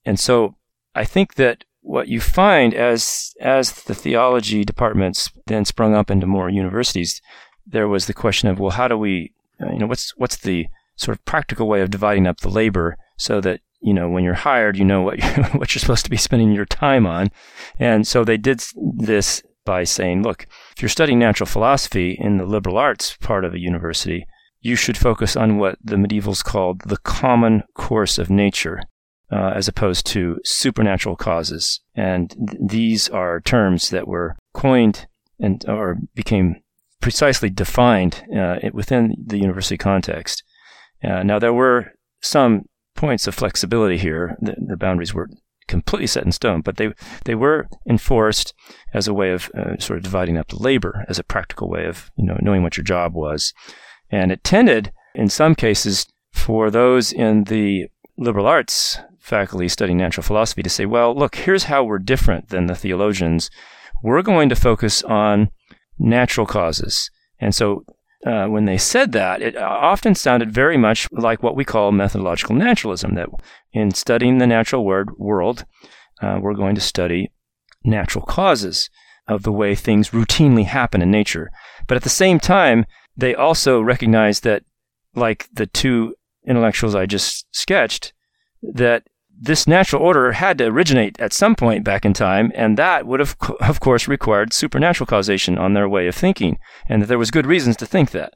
and 0.07 0.19
so 0.19 0.57
I 0.95 1.05
think 1.05 1.35
that 1.35 1.65
what 1.83 2.09
you 2.09 2.21
find 2.21 2.75
as 2.75 3.35
as 3.41 3.73
the 3.73 3.95
theology 3.95 4.65
departments 4.65 5.31
then 5.47 5.65
sprung 5.65 5.95
up 5.95 6.11
into 6.11 6.27
more 6.27 6.49
universities, 6.49 7.21
there 7.67 7.89
was 7.89 8.07
the 8.07 8.15
question 8.15 8.49
of 8.49 8.59
well, 8.59 8.71
how 8.71 8.89
do 8.89 8.97
we, 8.97 9.33
uh, 9.61 9.73
you 9.73 9.79
know, 9.79 9.87
what's 9.87 10.17
what's 10.17 10.37
the 10.37 10.67
sort 10.97 11.17
of 11.17 11.25
practical 11.25 11.69
way 11.69 11.81
of 11.81 11.91
dividing 11.91 12.27
up 12.27 12.41
the 12.41 12.49
labor 12.49 12.97
so 13.17 13.41
that 13.41 13.61
you 13.81 13.93
know 13.93 14.09
when 14.09 14.23
you're 14.25 14.35
hired, 14.35 14.77
you 14.77 14.85
know 14.85 15.03
what 15.03 15.23
what 15.55 15.75
you're 15.75 15.81
supposed 15.81 16.05
to 16.05 16.11
be 16.11 16.17
spending 16.17 16.53
your 16.53 16.67
time 16.67 17.07
on, 17.07 17.31
and 17.79 18.07
so 18.07 18.25
they 18.25 18.37
did 18.37 18.63
this 18.97 19.43
by 19.65 19.85
saying, 19.85 20.23
look, 20.23 20.47
if 20.77 20.83
you're 20.83 20.89
studying 20.89 21.19
natural 21.19 21.47
philosophy 21.47 22.17
in 22.21 22.37
the 22.37 22.45
liberal 22.45 22.77
arts 22.77 23.17
part 23.19 23.45
of 23.45 23.55
a 23.55 23.61
university, 23.61 24.27
you 24.61 24.75
should 24.75 24.97
focus 24.97 25.37
on 25.37 25.57
what 25.57 25.79
the 25.83 25.97
medievals 25.97 26.45
called 26.45 26.81
the 26.87 26.97
common 26.99 27.63
course 27.75 28.19
of 28.19 28.29
nature 28.29 28.83
uh, 29.33 29.53
as 29.55 29.67
opposed 29.67 30.07
to 30.07 30.39
supernatural 30.45 31.17
causes. 31.17 31.81
And 31.95 32.31
th- 32.31 32.61
these 32.61 33.09
are 33.09 33.41
terms 33.41 33.89
that 33.91 34.07
were 34.07 34.37
coined 34.53 35.07
and 35.41 35.65
or 35.69 35.97
became 36.15 36.57
precisely 37.01 37.51
defined 37.51 38.25
uh, 38.37 38.57
within 38.73 39.15
the 39.25 39.39
university 39.39 39.79
context. 39.79 40.43
Uh, 41.03 41.23
now, 41.23 41.39
there 41.39 41.53
were 41.53 41.93
some 42.21 42.63
points 42.95 43.27
of 43.27 43.35
flexibility 43.35 43.99
here. 43.99 44.37
The, 44.41 44.55
the, 44.69 44.77
boundaries 44.77 45.15
were 45.15 45.29
completely 45.67 46.07
set 46.07 46.25
in 46.25 46.33
stone, 46.33 46.61
but 46.61 46.77
they 46.77 46.93
they 47.25 47.35
were 47.35 47.69
enforced 47.89 48.55
as 48.95 49.09
a 49.09 49.15
way 49.15 49.33
of 49.33 49.51
uh, 49.57 49.79
sort 49.79 49.97
of 49.97 50.05
dividing 50.05 50.37
up 50.37 50.49
the 50.49 50.63
labor 50.63 51.05
as 51.09 51.19
a 51.19 51.25
practical 51.25 51.69
way 51.69 51.87
of 51.87 52.11
you 52.17 52.25
know 52.25 52.37
knowing 52.41 52.63
what 52.63 52.77
your 52.77 52.85
job 52.85 53.15
was, 53.15 53.53
and 54.11 54.31
it 54.31 54.45
tended 54.45 54.93
in 55.15 55.29
some 55.29 55.55
cases 55.55 56.07
for 56.33 56.71
those 56.71 57.13
in 57.13 57.45
the 57.45 57.89
liberal 58.17 58.47
arts 58.47 58.99
faculty 59.23 59.69
studying 59.69 59.99
natural 59.99 60.25
philosophy 60.25 60.63
to 60.63 60.69
say, 60.69 60.85
well, 60.85 61.15
look, 61.15 61.37
here's 61.37 61.65
how 61.65 61.85
we're 61.85 61.99
different 61.99 62.49
than 62.49 62.67
the 62.67 62.75
theologians. 62.75 63.51
We're 64.03 64.23
going 64.23 64.49
to 64.49 64.57
focus 64.57 65.03
on 65.05 65.49
natural 65.99 66.47
causes. 66.47 67.11
And 67.39 67.55
so 67.55 67.85
uh, 68.27 68.47
when 68.47 68.65
they 68.65 68.79
said 68.79 69.13
that, 69.13 69.41
it 69.41 69.57
often 69.57 70.15
sounded 70.15 70.53
very 70.53 70.77
much 70.77 71.09
like 71.13 71.43
what 71.43 71.57
we 71.57 71.65
call 71.65 71.93
methodological 71.93 72.57
naturalism, 72.57 73.15
that 73.15 73.29
in 73.73 73.93
studying 73.93 74.39
the 74.39 74.47
natural 74.47 74.85
word, 74.85 75.11
world, 75.19 75.65
uh, 76.21 76.39
we're 76.41 76.55
going 76.55 76.75
to 76.75 76.81
study 76.81 77.31
natural 77.85 78.25
causes 78.25 78.91
of 79.29 79.45
the 79.45 79.53
way 79.53 79.75
things 79.75 80.11
routinely 80.11 80.65
happen 80.65 81.03
in 81.03 81.11
nature. 81.11 81.51
But 81.87 81.97
at 81.97 82.03
the 82.03 82.09
same 82.09 82.41
time, 82.41 82.87
they 83.17 83.35
also 83.35 83.81
recognize 83.81 84.41
that, 84.41 84.65
like 85.15 85.49
the 85.53 85.67
two 85.67 86.15
intellectuals 86.47 86.95
I 86.95 87.07
just 87.07 87.47
sketched, 87.55 88.13
that 88.63 89.05
this 89.45 89.67
natural 89.67 90.01
order 90.01 90.33
had 90.33 90.59
to 90.59 90.67
originate 90.67 91.19
at 91.21 91.33
some 91.33 91.57
point 91.57 91.83
back 91.83 92.05
in 92.05 92.13
time, 92.13 92.53
and 92.55 92.79
that 92.79 93.07
would 93.07 93.19
have, 93.19 93.37
of 93.61 93.81
course, 93.81 94.07
required 94.07 94.53
supernatural 94.53 95.07
causation 95.07 95.59
on 95.59 95.75
their 95.75 95.89
way 95.89 96.07
of 96.07 96.15
thinking, 96.15 96.59
and 96.89 97.03
that 97.03 97.07
there 97.07 97.19
was 97.19 97.33
good 97.33 97.47
reasons 97.47 97.77
to 97.77 97.87
think 97.87 98.13
that. 98.13 98.35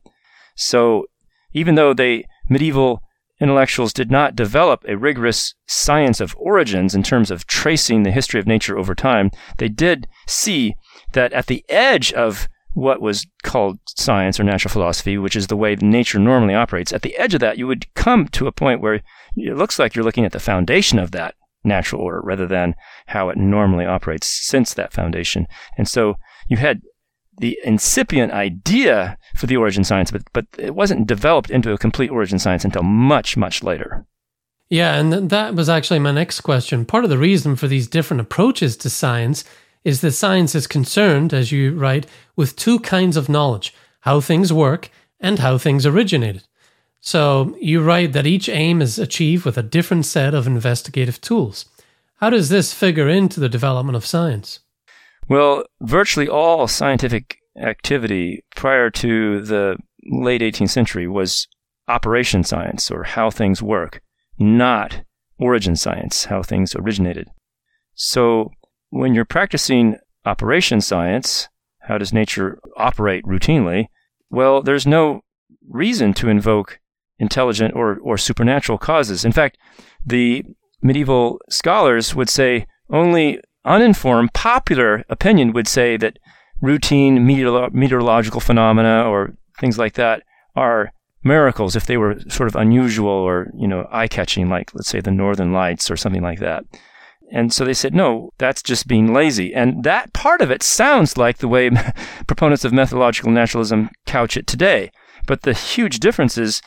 So, 0.57 1.07
even 1.53 1.77
though 1.77 1.95
they 1.95 2.25
medieval 2.49 3.03
intellectuals 3.41 3.93
did 3.93 4.11
not 4.11 4.35
develop 4.35 4.85
a 4.89 4.97
rigorous 4.97 5.55
science 5.69 6.21
of 6.21 6.35
origins 6.39 6.93
in 6.93 7.05
terms 7.05 7.31
of 7.31 7.47
tracing 7.47 8.03
the 8.03 8.11
history 8.11 8.41
of 8.41 8.47
nature 8.47 8.77
over 8.77 8.95
time, 8.95 9.31
they 9.59 9.69
did 9.69 10.09
see 10.27 10.75
that 11.13 11.33
at 11.33 11.47
the 11.47 11.65
edge 11.69 12.13
of 12.15 12.49
what 12.77 13.01
was 13.01 13.27
called 13.43 13.79
science 13.87 14.39
or 14.39 14.45
natural 14.45 14.71
philosophy, 14.71 15.17
which 15.17 15.35
is 15.35 15.47
the 15.47 15.57
way 15.57 15.75
nature 15.77 16.19
normally 16.19 16.55
operates, 16.55 16.93
at 16.93 17.01
the 17.01 17.17
edge 17.17 17.33
of 17.33 17.41
that, 17.41 17.57
you 17.57 17.67
would 17.67 17.93
come 17.95 18.29
to 18.29 18.47
a 18.47 18.53
point 18.53 18.83
where 18.83 19.01
it 19.35 19.57
looks 19.57 19.79
like 19.79 19.95
you're 19.95 20.05
looking 20.05 20.27
at 20.27 20.33
the 20.33 20.39
foundation 20.39 20.99
of 20.99 21.11
that 21.13 21.35
natural 21.65 22.03
order 22.03 22.21
rather 22.23 22.47
than 22.47 22.75
how 23.07 23.31
it 23.31 23.39
normally 23.39 23.87
operates 23.87 24.27
since 24.27 24.75
that 24.75 24.93
foundation. 24.93 25.47
And 25.79 25.89
so 25.89 26.17
you 26.49 26.59
had 26.59 26.83
the 27.39 27.59
incipient 27.65 28.33
idea 28.33 29.17
for 29.37 29.47
the 29.47 29.57
origin 29.57 29.83
science, 29.83 30.11
but, 30.11 30.25
but 30.35 30.45
it 30.59 30.75
wasn't 30.75 31.07
developed 31.07 31.51
into 31.51 31.73
a 31.73 31.79
complete 31.79 32.11
origin 32.11 32.39
science 32.39 32.63
until 32.63 32.83
much, 32.83 33.39
much 33.39 33.63
later. 33.63 34.05
Yeah, 34.69 34.97
and 34.97 35.31
that 35.31 35.55
was 35.55 35.71
actually 35.71 36.01
my 36.01 36.13
next 36.13 36.43
question. 36.43 36.85
Part 36.85 37.05
of 37.05 37.11
the 37.11 37.17
reason 37.17 37.57
for 37.57 37.69
these 37.69 37.89
different 37.89 38.21
approaches 38.21 38.77
to 38.79 38.91
science 38.91 39.45
is 39.87 40.01
that 40.01 40.11
science 40.11 40.57
is 40.57 40.67
concerned, 40.67 41.33
as 41.33 41.53
you 41.53 41.73
write, 41.73 42.09
with 42.35 42.57
two 42.57 42.81
kinds 42.81 43.17
of 43.17 43.29
knowledge 43.29 43.73
how 44.01 44.21
things 44.21 44.53
work 44.53 44.91
and 45.21 45.39
how 45.39 45.57
things 45.57 45.87
originated. 45.87 46.43
So 47.01 47.57
you 47.61 47.81
write 47.81 48.13
that 48.13 48.27
each 48.27 48.49
aim 48.49 48.83
is 48.83 48.99
achieved 48.99 49.45
with 49.45 49.57
a 49.57 49.63
different 49.63 50.05
set 50.05 50.35
of 50.35 50.49
investigative 50.49 51.21
tools. 51.21 51.67
How 52.17 52.31
does 52.31 52.49
this 52.49 52.75
figure 52.75 53.09
into 53.09 53.39
the 53.39 53.49
development 53.49 53.95
of 53.95 54.05
science? 54.05 54.59
Well, 55.29 55.63
virtually 55.81 56.29
all 56.29 56.67
scientific 56.67 57.37
activity 57.57 58.43
prior 58.57 58.91
to 58.91 59.41
the 59.41 59.77
late 60.05 60.41
18th 60.41 60.71
century 60.71 61.07
was 61.07 61.47
operation 61.87 62.43
science 62.43 62.91
or 62.91 63.05
how 63.05 63.31
things 63.31 63.63
work, 63.63 64.01
not 64.37 65.03
origin 65.39 65.77
science, 65.77 66.25
how 66.25 66.43
things 66.43 66.75
originated. 66.75 67.29
So 67.95 68.51
when 68.97 69.15
you're 69.15 69.25
practicing 69.25 69.97
operation 70.25 70.81
science, 70.81 71.49
how 71.81 71.99
does 71.99 72.13
nature 72.13 72.59
operate 72.77 73.25
routinely? 73.25 73.87
Well, 74.31 74.63
there's 74.63 74.87
no 74.87 75.23
reason 75.69 76.15
to 76.15 76.29
invoke 76.29 76.81
intelligent 77.19 77.75
or, 77.75 77.99
or 77.99 78.19
supernatural 78.19 78.79
causes. 78.79 79.25
In 79.25 79.33
fact, 79.33 79.59
the 80.05 80.45
medieval 80.83 81.41
scholars 81.49 82.15
would 82.15 82.29
say 82.29 82.67
only 82.91 83.41
uninformed 83.65 84.33
popular 84.33 85.05
opinion 85.09 85.53
would 85.53 85.69
say 85.69 85.97
that 85.97 86.19
routine 86.61 87.19
meteorolo- 87.19 87.73
meteorological 87.73 88.41
phenomena 88.41 89.09
or 89.09 89.35
things 89.59 89.79
like 89.79 89.95
that 89.95 90.23
are 90.55 90.93
miracles 91.25 91.75
if 91.75 91.87
they 91.87 91.97
were 91.97 92.21
sort 92.29 92.49
of 92.49 92.55
unusual 92.55 93.11
or 93.11 93.51
you 93.59 93.67
know 93.67 93.87
eye-catching 93.91 94.49
like 94.49 94.73
let's 94.75 94.89
say 94.89 95.01
the 95.01 95.11
northern 95.11 95.53
lights 95.53 95.91
or 95.91 95.97
something 95.97 96.23
like 96.23 96.39
that 96.39 96.65
and 97.33 97.53
so 97.53 97.65
they 97.65 97.75
said 97.75 97.95
no 97.95 98.33
that's 98.39 98.63
just 98.63 98.87
being 98.87 99.13
lazy. 99.13 99.55
And 99.55 99.85
that 99.85 100.13
part 100.13 100.41
of 100.41 100.51
it 100.51 100.63
sounds 100.63 101.17
like 101.17 101.39
the 101.39 101.49
way 101.49 101.71
proponents 102.27 102.65
of 102.65 102.73
methodological 102.73 103.31
naturalism 103.31 103.91
couch 104.07 104.37
it 104.37 104.47
today. 104.47 104.91
But 105.27 105.43
the 105.43 105.55
huge 105.55 105.99
difference 105.99 106.39
is 106.39 106.63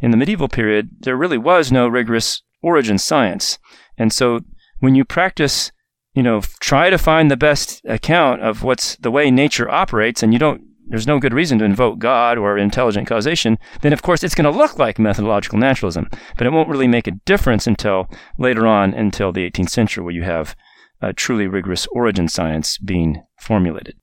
in 0.00 0.10
the 0.10 0.16
medieval 0.16 0.48
period 0.48 0.90
there 1.00 1.16
really 1.16 1.38
was 1.38 1.72
no 1.72 1.88
rigorous 1.88 2.42
origin 2.62 2.98
science. 2.98 3.58
And 3.98 4.12
so 4.12 4.40
when 4.80 4.94
you 4.94 5.04
practice 5.04 5.72
you 6.14 6.22
know, 6.22 6.40
try 6.60 6.90
to 6.90 6.98
find 6.98 7.30
the 7.30 7.36
best 7.36 7.84
account 7.84 8.40
of 8.42 8.62
what's 8.62 8.96
the 8.96 9.10
way 9.10 9.30
nature 9.30 9.68
operates, 9.68 10.22
and 10.22 10.32
you 10.32 10.38
don't, 10.38 10.62
there's 10.86 11.06
no 11.06 11.18
good 11.18 11.34
reason 11.34 11.58
to 11.58 11.64
invoke 11.64 11.98
God 11.98 12.38
or 12.38 12.58
intelligent 12.58 13.08
causation, 13.08 13.58
then 13.82 13.92
of 13.92 14.02
course 14.02 14.22
it's 14.22 14.34
going 14.34 14.50
to 14.50 14.58
look 14.58 14.78
like 14.78 14.98
methodological 14.98 15.58
naturalism. 15.58 16.08
But 16.36 16.46
it 16.46 16.52
won't 16.52 16.68
really 16.68 16.88
make 16.88 17.06
a 17.06 17.18
difference 17.24 17.66
until 17.66 18.08
later 18.38 18.66
on, 18.66 18.94
until 18.94 19.32
the 19.32 19.48
18th 19.50 19.70
century, 19.70 20.04
where 20.04 20.14
you 20.14 20.22
have 20.22 20.54
a 21.00 21.12
truly 21.12 21.46
rigorous 21.46 21.86
origin 21.92 22.28
science 22.28 22.78
being 22.78 23.22
formulated. 23.40 23.96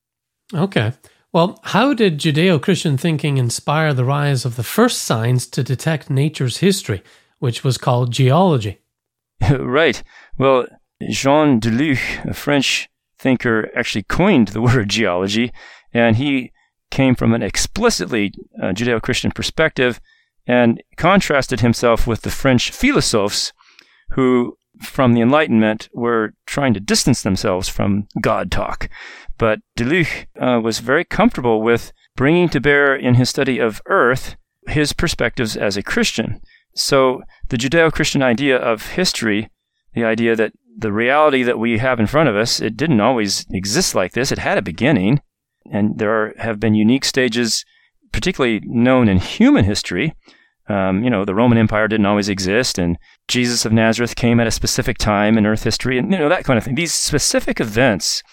Okay. 0.53 0.93
Well, 1.33 1.59
how 1.63 1.93
did 1.93 2.19
Judeo 2.19 2.61
Christian 2.61 2.97
thinking 2.97 3.37
inspire 3.37 3.93
the 3.93 4.03
rise 4.03 4.43
of 4.43 4.57
the 4.57 4.63
first 4.63 5.03
science 5.03 5.47
to 5.47 5.63
detect 5.63 6.09
nature's 6.09 6.57
history, 6.57 7.01
which 7.39 7.63
was 7.63 7.77
called 7.77 8.11
geology? 8.11 8.81
right. 9.49 10.03
Well, 10.37 10.67
Jean 11.09 11.59
Deluc, 11.59 12.25
a 12.25 12.33
French 12.33 12.89
thinker, 13.17 13.71
actually 13.75 14.03
coined 14.03 14.49
the 14.49 14.61
word 14.61 14.89
geology, 14.89 15.53
and 15.93 16.17
he 16.17 16.51
came 16.91 17.15
from 17.15 17.33
an 17.33 17.41
explicitly 17.41 18.33
uh, 18.61 18.67
Judeo 18.67 19.01
Christian 19.01 19.31
perspective 19.31 19.99
and 20.45 20.81
contrasted 20.97 21.61
himself 21.61 22.05
with 22.05 22.21
the 22.21 22.29
French 22.29 22.71
philosophes 22.71 23.53
who, 24.11 24.57
from 24.81 25.13
the 25.13 25.21
Enlightenment, 25.21 25.89
were 25.93 26.33
trying 26.45 26.73
to 26.73 26.79
distance 26.79 27.23
themselves 27.23 27.69
from 27.69 28.07
God 28.21 28.51
talk. 28.51 28.89
But 29.37 29.59
Deluc 29.77 30.27
uh, 30.39 30.59
was 30.61 30.79
very 30.79 31.05
comfortable 31.05 31.61
with 31.61 31.93
bringing 32.15 32.49
to 32.49 32.59
bear 32.59 32.95
in 32.95 33.15
his 33.15 33.29
study 33.29 33.59
of 33.59 33.81
earth 33.85 34.35
his 34.67 34.93
perspectives 34.93 35.57
as 35.57 35.77
a 35.77 35.83
Christian. 35.83 36.41
So 36.75 37.23
the 37.49 37.57
Judeo 37.57 37.91
Christian 37.91 38.21
idea 38.21 38.57
of 38.57 38.91
history, 38.91 39.49
the 39.93 40.03
idea 40.03 40.35
that 40.35 40.53
the 40.77 40.91
reality 40.91 41.43
that 41.43 41.59
we 41.59 41.77
have 41.79 41.99
in 41.99 42.07
front 42.07 42.29
of 42.29 42.35
us, 42.35 42.61
it 42.61 42.77
didn't 42.77 43.01
always 43.01 43.45
exist 43.51 43.95
like 43.95 44.13
this. 44.13 44.31
It 44.31 44.37
had 44.39 44.57
a 44.57 44.61
beginning, 44.61 45.21
and 45.69 45.97
there 45.97 46.11
are, 46.11 46.33
have 46.37 46.59
been 46.59 46.73
unique 46.73 47.05
stages, 47.05 47.65
particularly 48.11 48.61
known 48.63 49.07
in 49.07 49.17
human 49.17 49.65
history. 49.65 50.13
Um, 50.67 51.03
you 51.03 51.09
know, 51.09 51.25
the 51.25 51.35
Roman 51.35 51.57
Empire 51.57 51.87
didn't 51.87 52.05
always 52.05 52.29
exist, 52.29 52.77
and 52.77 52.97
Jesus 53.27 53.65
of 53.65 53.73
Nazareth 53.73 54.15
came 54.15 54.39
at 54.39 54.47
a 54.47 54.51
specific 54.51 54.97
time 54.97 55.37
in 55.37 55.45
Earth 55.45 55.63
history, 55.63 55.97
and 55.97 56.11
you 56.11 56.17
know 56.17 56.29
that 56.29 56.45
kind 56.45 56.57
of 56.57 56.63
thing. 56.63 56.75
These 56.75 56.93
specific 56.93 57.59
events 57.59 58.23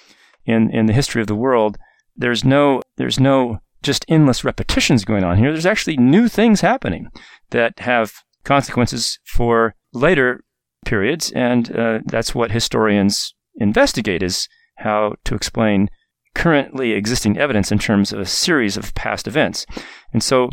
in 0.45 0.71
in 0.71 0.87
the 0.87 0.93
history 0.93 1.21
of 1.21 1.27
the 1.27 1.35
world, 1.35 1.79
there's 2.17 2.45
no 2.45 2.83
there's 2.97 3.19
no 3.19 3.59
just 3.83 4.05
endless 4.09 4.45
repetitions 4.45 5.05
going 5.05 5.25
on 5.25 5.38
here. 5.38 5.53
There's 5.53 5.67
actually 5.67 5.97
new 5.97 6.29
things 6.29 6.61
happening 6.61 7.09
that 7.51 7.79
have 7.81 8.12
consequences 8.45 9.19
for 9.25 9.75
later 9.93 10.45
periods, 10.85 11.33
and 11.33 11.75
uh, 11.77 12.01
that's 12.07 12.35
what 12.35 12.51
historians 12.51 13.35
investigate 13.57 14.23
is 14.23 14.49
how 14.77 15.14
to 15.25 15.35
explain 15.35 15.88
currently 16.38 16.92
existing 16.92 17.37
evidence 17.37 17.72
in 17.72 17.79
terms 17.81 18.12
of 18.12 18.20
a 18.20 18.27
series 18.27 18.77
of 18.77 18.94
past 18.94 19.27
events. 19.27 19.66
And 20.12 20.22
so 20.22 20.51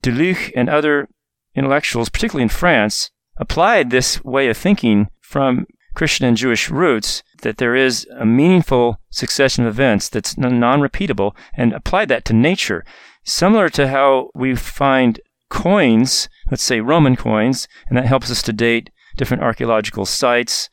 Deluc 0.00 0.50
and 0.56 0.68
other 0.68 1.08
intellectuals, 1.54 2.08
particularly 2.08 2.44
in 2.44 2.48
France, 2.48 3.10
applied 3.36 3.90
this 3.90 4.24
way 4.24 4.48
of 4.48 4.56
thinking 4.56 5.08
from 5.20 5.66
Christian 5.94 6.26
and 6.26 6.38
Jewish 6.38 6.70
roots 6.70 7.22
that 7.42 7.58
there 7.58 7.76
is 7.76 8.06
a 8.18 8.24
meaningful 8.24 8.98
succession 9.10 9.66
of 9.66 9.74
events 9.74 10.08
that's 10.08 10.38
non 10.38 10.80
repeatable 10.80 11.36
and 11.54 11.74
applied 11.74 12.08
that 12.08 12.24
to 12.26 12.32
nature. 12.32 12.82
Similar 13.24 13.68
to 13.70 13.88
how 13.88 14.30
we 14.34 14.54
find 14.54 15.20
coins, 15.50 16.30
let's 16.50 16.62
say 16.62 16.80
Roman 16.80 17.14
coins, 17.14 17.68
and 17.88 17.96
that 17.98 18.06
helps 18.06 18.30
us 18.30 18.42
to 18.42 18.54
date 18.54 18.88
different 19.16 19.42
archaeological 19.42 20.06
sites. 20.06 20.70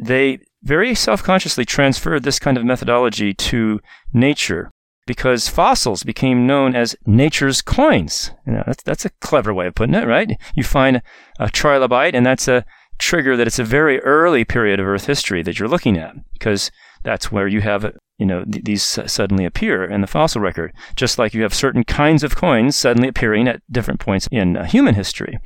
They 0.00 0.38
very 0.62 0.94
self 0.94 1.22
consciously 1.22 1.64
transferred 1.64 2.22
this 2.22 2.38
kind 2.38 2.56
of 2.56 2.64
methodology 2.64 3.34
to 3.34 3.80
nature 4.12 4.70
because 5.06 5.48
fossils 5.48 6.02
became 6.02 6.46
known 6.46 6.76
as 6.76 6.94
nature's 7.06 7.62
coins. 7.62 8.30
You 8.46 8.52
know, 8.52 8.64
that's, 8.66 8.82
that's 8.82 9.04
a 9.06 9.10
clever 9.20 9.54
way 9.54 9.66
of 9.66 9.74
putting 9.74 9.94
it, 9.94 10.06
right? 10.06 10.38
You 10.54 10.62
find 10.62 11.00
a 11.38 11.46
trilobite, 11.46 12.14
and 12.14 12.26
that's 12.26 12.46
a 12.46 12.64
trigger 12.98 13.36
that 13.36 13.46
it's 13.46 13.58
a 13.58 13.64
very 13.64 14.00
early 14.00 14.44
period 14.44 14.80
of 14.80 14.86
Earth 14.86 15.06
history 15.06 15.42
that 15.42 15.58
you're 15.58 15.68
looking 15.68 15.96
at 15.96 16.14
because 16.32 16.70
that's 17.04 17.30
where 17.30 17.46
you 17.46 17.60
have 17.60 17.94
you 18.18 18.26
know 18.26 18.44
th- 18.44 18.64
these 18.64 18.82
suddenly 18.82 19.44
appear 19.44 19.84
in 19.84 20.00
the 20.00 20.06
fossil 20.08 20.40
record 20.40 20.72
just 20.96 21.16
like 21.16 21.32
you 21.32 21.42
have 21.42 21.54
certain 21.54 21.84
kinds 21.84 22.24
of 22.24 22.34
coins 22.34 22.74
suddenly 22.74 23.08
appearing 23.08 23.46
at 23.46 23.62
different 23.70 24.00
points 24.00 24.28
in 24.32 24.56
uh, 24.56 24.64
human 24.64 24.96
history 24.96 25.38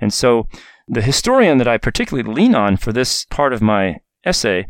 and 0.00 0.12
so 0.12 0.48
the 0.88 1.02
historian 1.02 1.58
that 1.58 1.68
I 1.68 1.78
particularly 1.78 2.28
lean 2.28 2.54
on 2.54 2.76
for 2.76 2.92
this 2.92 3.24
part 3.26 3.52
of 3.52 3.62
my 3.62 3.98
essay 4.26 4.66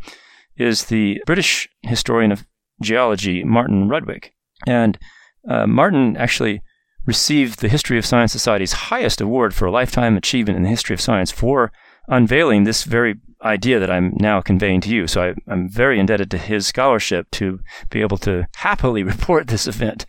is 0.55 0.85
the 0.85 1.21
British 1.25 1.67
historian 1.83 2.31
of 2.31 2.45
geology, 2.81 3.43
Martin 3.43 3.89
Rudwick. 3.89 4.33
And 4.65 4.97
uh, 5.49 5.67
Martin 5.67 6.17
actually 6.17 6.61
received 7.05 7.59
the 7.59 7.69
History 7.69 7.97
of 7.97 8.05
Science 8.05 8.31
Society's 8.31 8.73
highest 8.73 9.21
award 9.21 9.53
for 9.53 9.65
a 9.65 9.71
lifetime 9.71 10.17
achievement 10.17 10.57
in 10.57 10.63
the 10.63 10.69
history 10.69 10.93
of 10.93 11.01
science 11.01 11.31
for 11.31 11.71
unveiling 12.07 12.63
this 12.63 12.83
very 12.83 13.15
idea 13.43 13.79
that 13.79 13.91
I'm 13.91 14.13
now 14.19 14.41
conveying 14.41 14.81
to 14.81 14.89
you. 14.89 15.07
So 15.07 15.21
I, 15.21 15.33
I'm 15.51 15.69
very 15.69 15.99
indebted 15.99 16.31
to 16.31 16.37
his 16.37 16.67
scholarship 16.67 17.29
to 17.31 17.59
be 17.89 18.01
able 18.01 18.17
to 18.19 18.47
happily 18.55 19.03
report 19.13 19.47
this 19.47 19.67
event. 19.67 20.05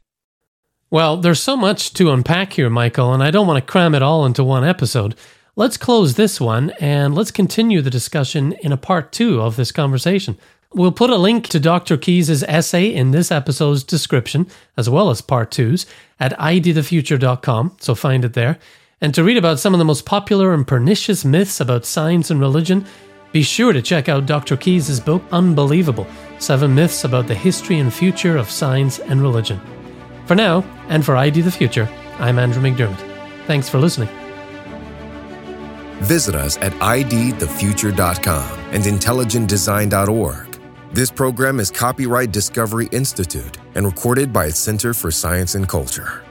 Well, 0.91 1.19
there's 1.19 1.43
so 1.43 1.57
much 1.57 1.93
to 1.95 2.11
unpack 2.11 2.55
here, 2.55 2.71
Michael, 2.71 3.13
and 3.13 3.23
I 3.23 3.31
don't 3.31 3.47
want 3.47 3.65
to 3.65 3.71
cram 3.71 3.95
it 3.95 4.03
all 4.03 4.25
into 4.25 4.43
one 4.43 4.65
episode. 4.65 5.15
Let's 5.59 5.77
close 5.77 6.15
this 6.15 6.41
one 6.41 6.71
and 6.79 7.17
let's 7.17 7.33
continue 7.33 7.83
the 7.83 7.91
discussion 7.91 8.53
in 8.63 8.71
a 8.71 8.77
part 8.77 9.11
two 9.11 9.43
of 9.43 9.57
this 9.57 9.73
conversation. 9.73 10.39
We'll 10.73 10.93
put 10.93 11.11
a 11.11 11.17
link 11.17 11.49
to 11.49 11.59
Dr. 11.59 11.97
Keas' 11.97 12.45
essay 12.45 12.95
in 12.95 13.11
this 13.11 13.33
episode's 13.33 13.83
description, 13.83 14.47
as 14.77 14.89
well 14.89 15.11
as 15.11 15.21
part 15.21 15.51
twos, 15.51 15.85
at 16.21 16.39
idthefuture.com, 16.39 17.77
so 17.81 17.97
find 17.97 18.25
it 18.25 18.35
there. 18.35 18.61
And 19.01 19.13
to 19.17 19.25
read 19.25 19.37
about 19.37 19.59
some 19.59 19.75
of 19.75 19.79
the 19.79 19.85
most 19.85 20.07
popular 20.07 20.55
and 20.55 20.65
pernicious 20.65 21.25
myths 21.25 21.59
about 21.59 21.85
science 21.85 22.31
and 22.31 22.39
religion, 22.39 22.87
be 23.33 23.43
sure 23.43 23.73
to 23.73 23.83
check 23.83 24.09
out 24.09 24.27
Dr. 24.27 24.57
Keas' 24.57 25.05
book, 25.05 25.25
Unbelievable 25.33 26.07
Seven 26.39 26.73
Myths 26.73 27.03
About 27.03 27.27
the 27.27 27.35
History 27.35 27.81
and 27.81 27.93
Future 27.93 28.37
of 28.37 28.49
Science 28.49 29.01
and 29.01 29.21
Religion. 29.21 29.61
For 30.27 30.37
now, 30.37 30.63
and 30.87 31.05
for 31.05 31.17
ID 31.17 31.41
the 31.41 31.51
Future, 31.51 31.89
I'm 32.21 32.39
Andrew 32.39 32.63
McDiarmid. 32.63 33.05
Thanks 33.49 33.69
for 33.69 33.79
listening. 33.79 34.09
Visit 36.01 36.35
us 36.35 36.57
at 36.59 36.73
idthefuture.com 36.73 38.59
and 38.73 38.85
intelligentdesign.org. 38.85 40.61
This 40.93 41.11
program 41.11 41.61
is 41.61 41.71
copyright 41.71 42.33
Discovery 42.33 42.89
Institute 42.93 43.59
and 43.75 43.87
recorded 43.87 44.33
by 44.33 44.47
its 44.47 44.59
Center 44.59 44.95
for 44.95 45.11
Science 45.11 45.55
and 45.55 45.69
Culture. 45.69 46.28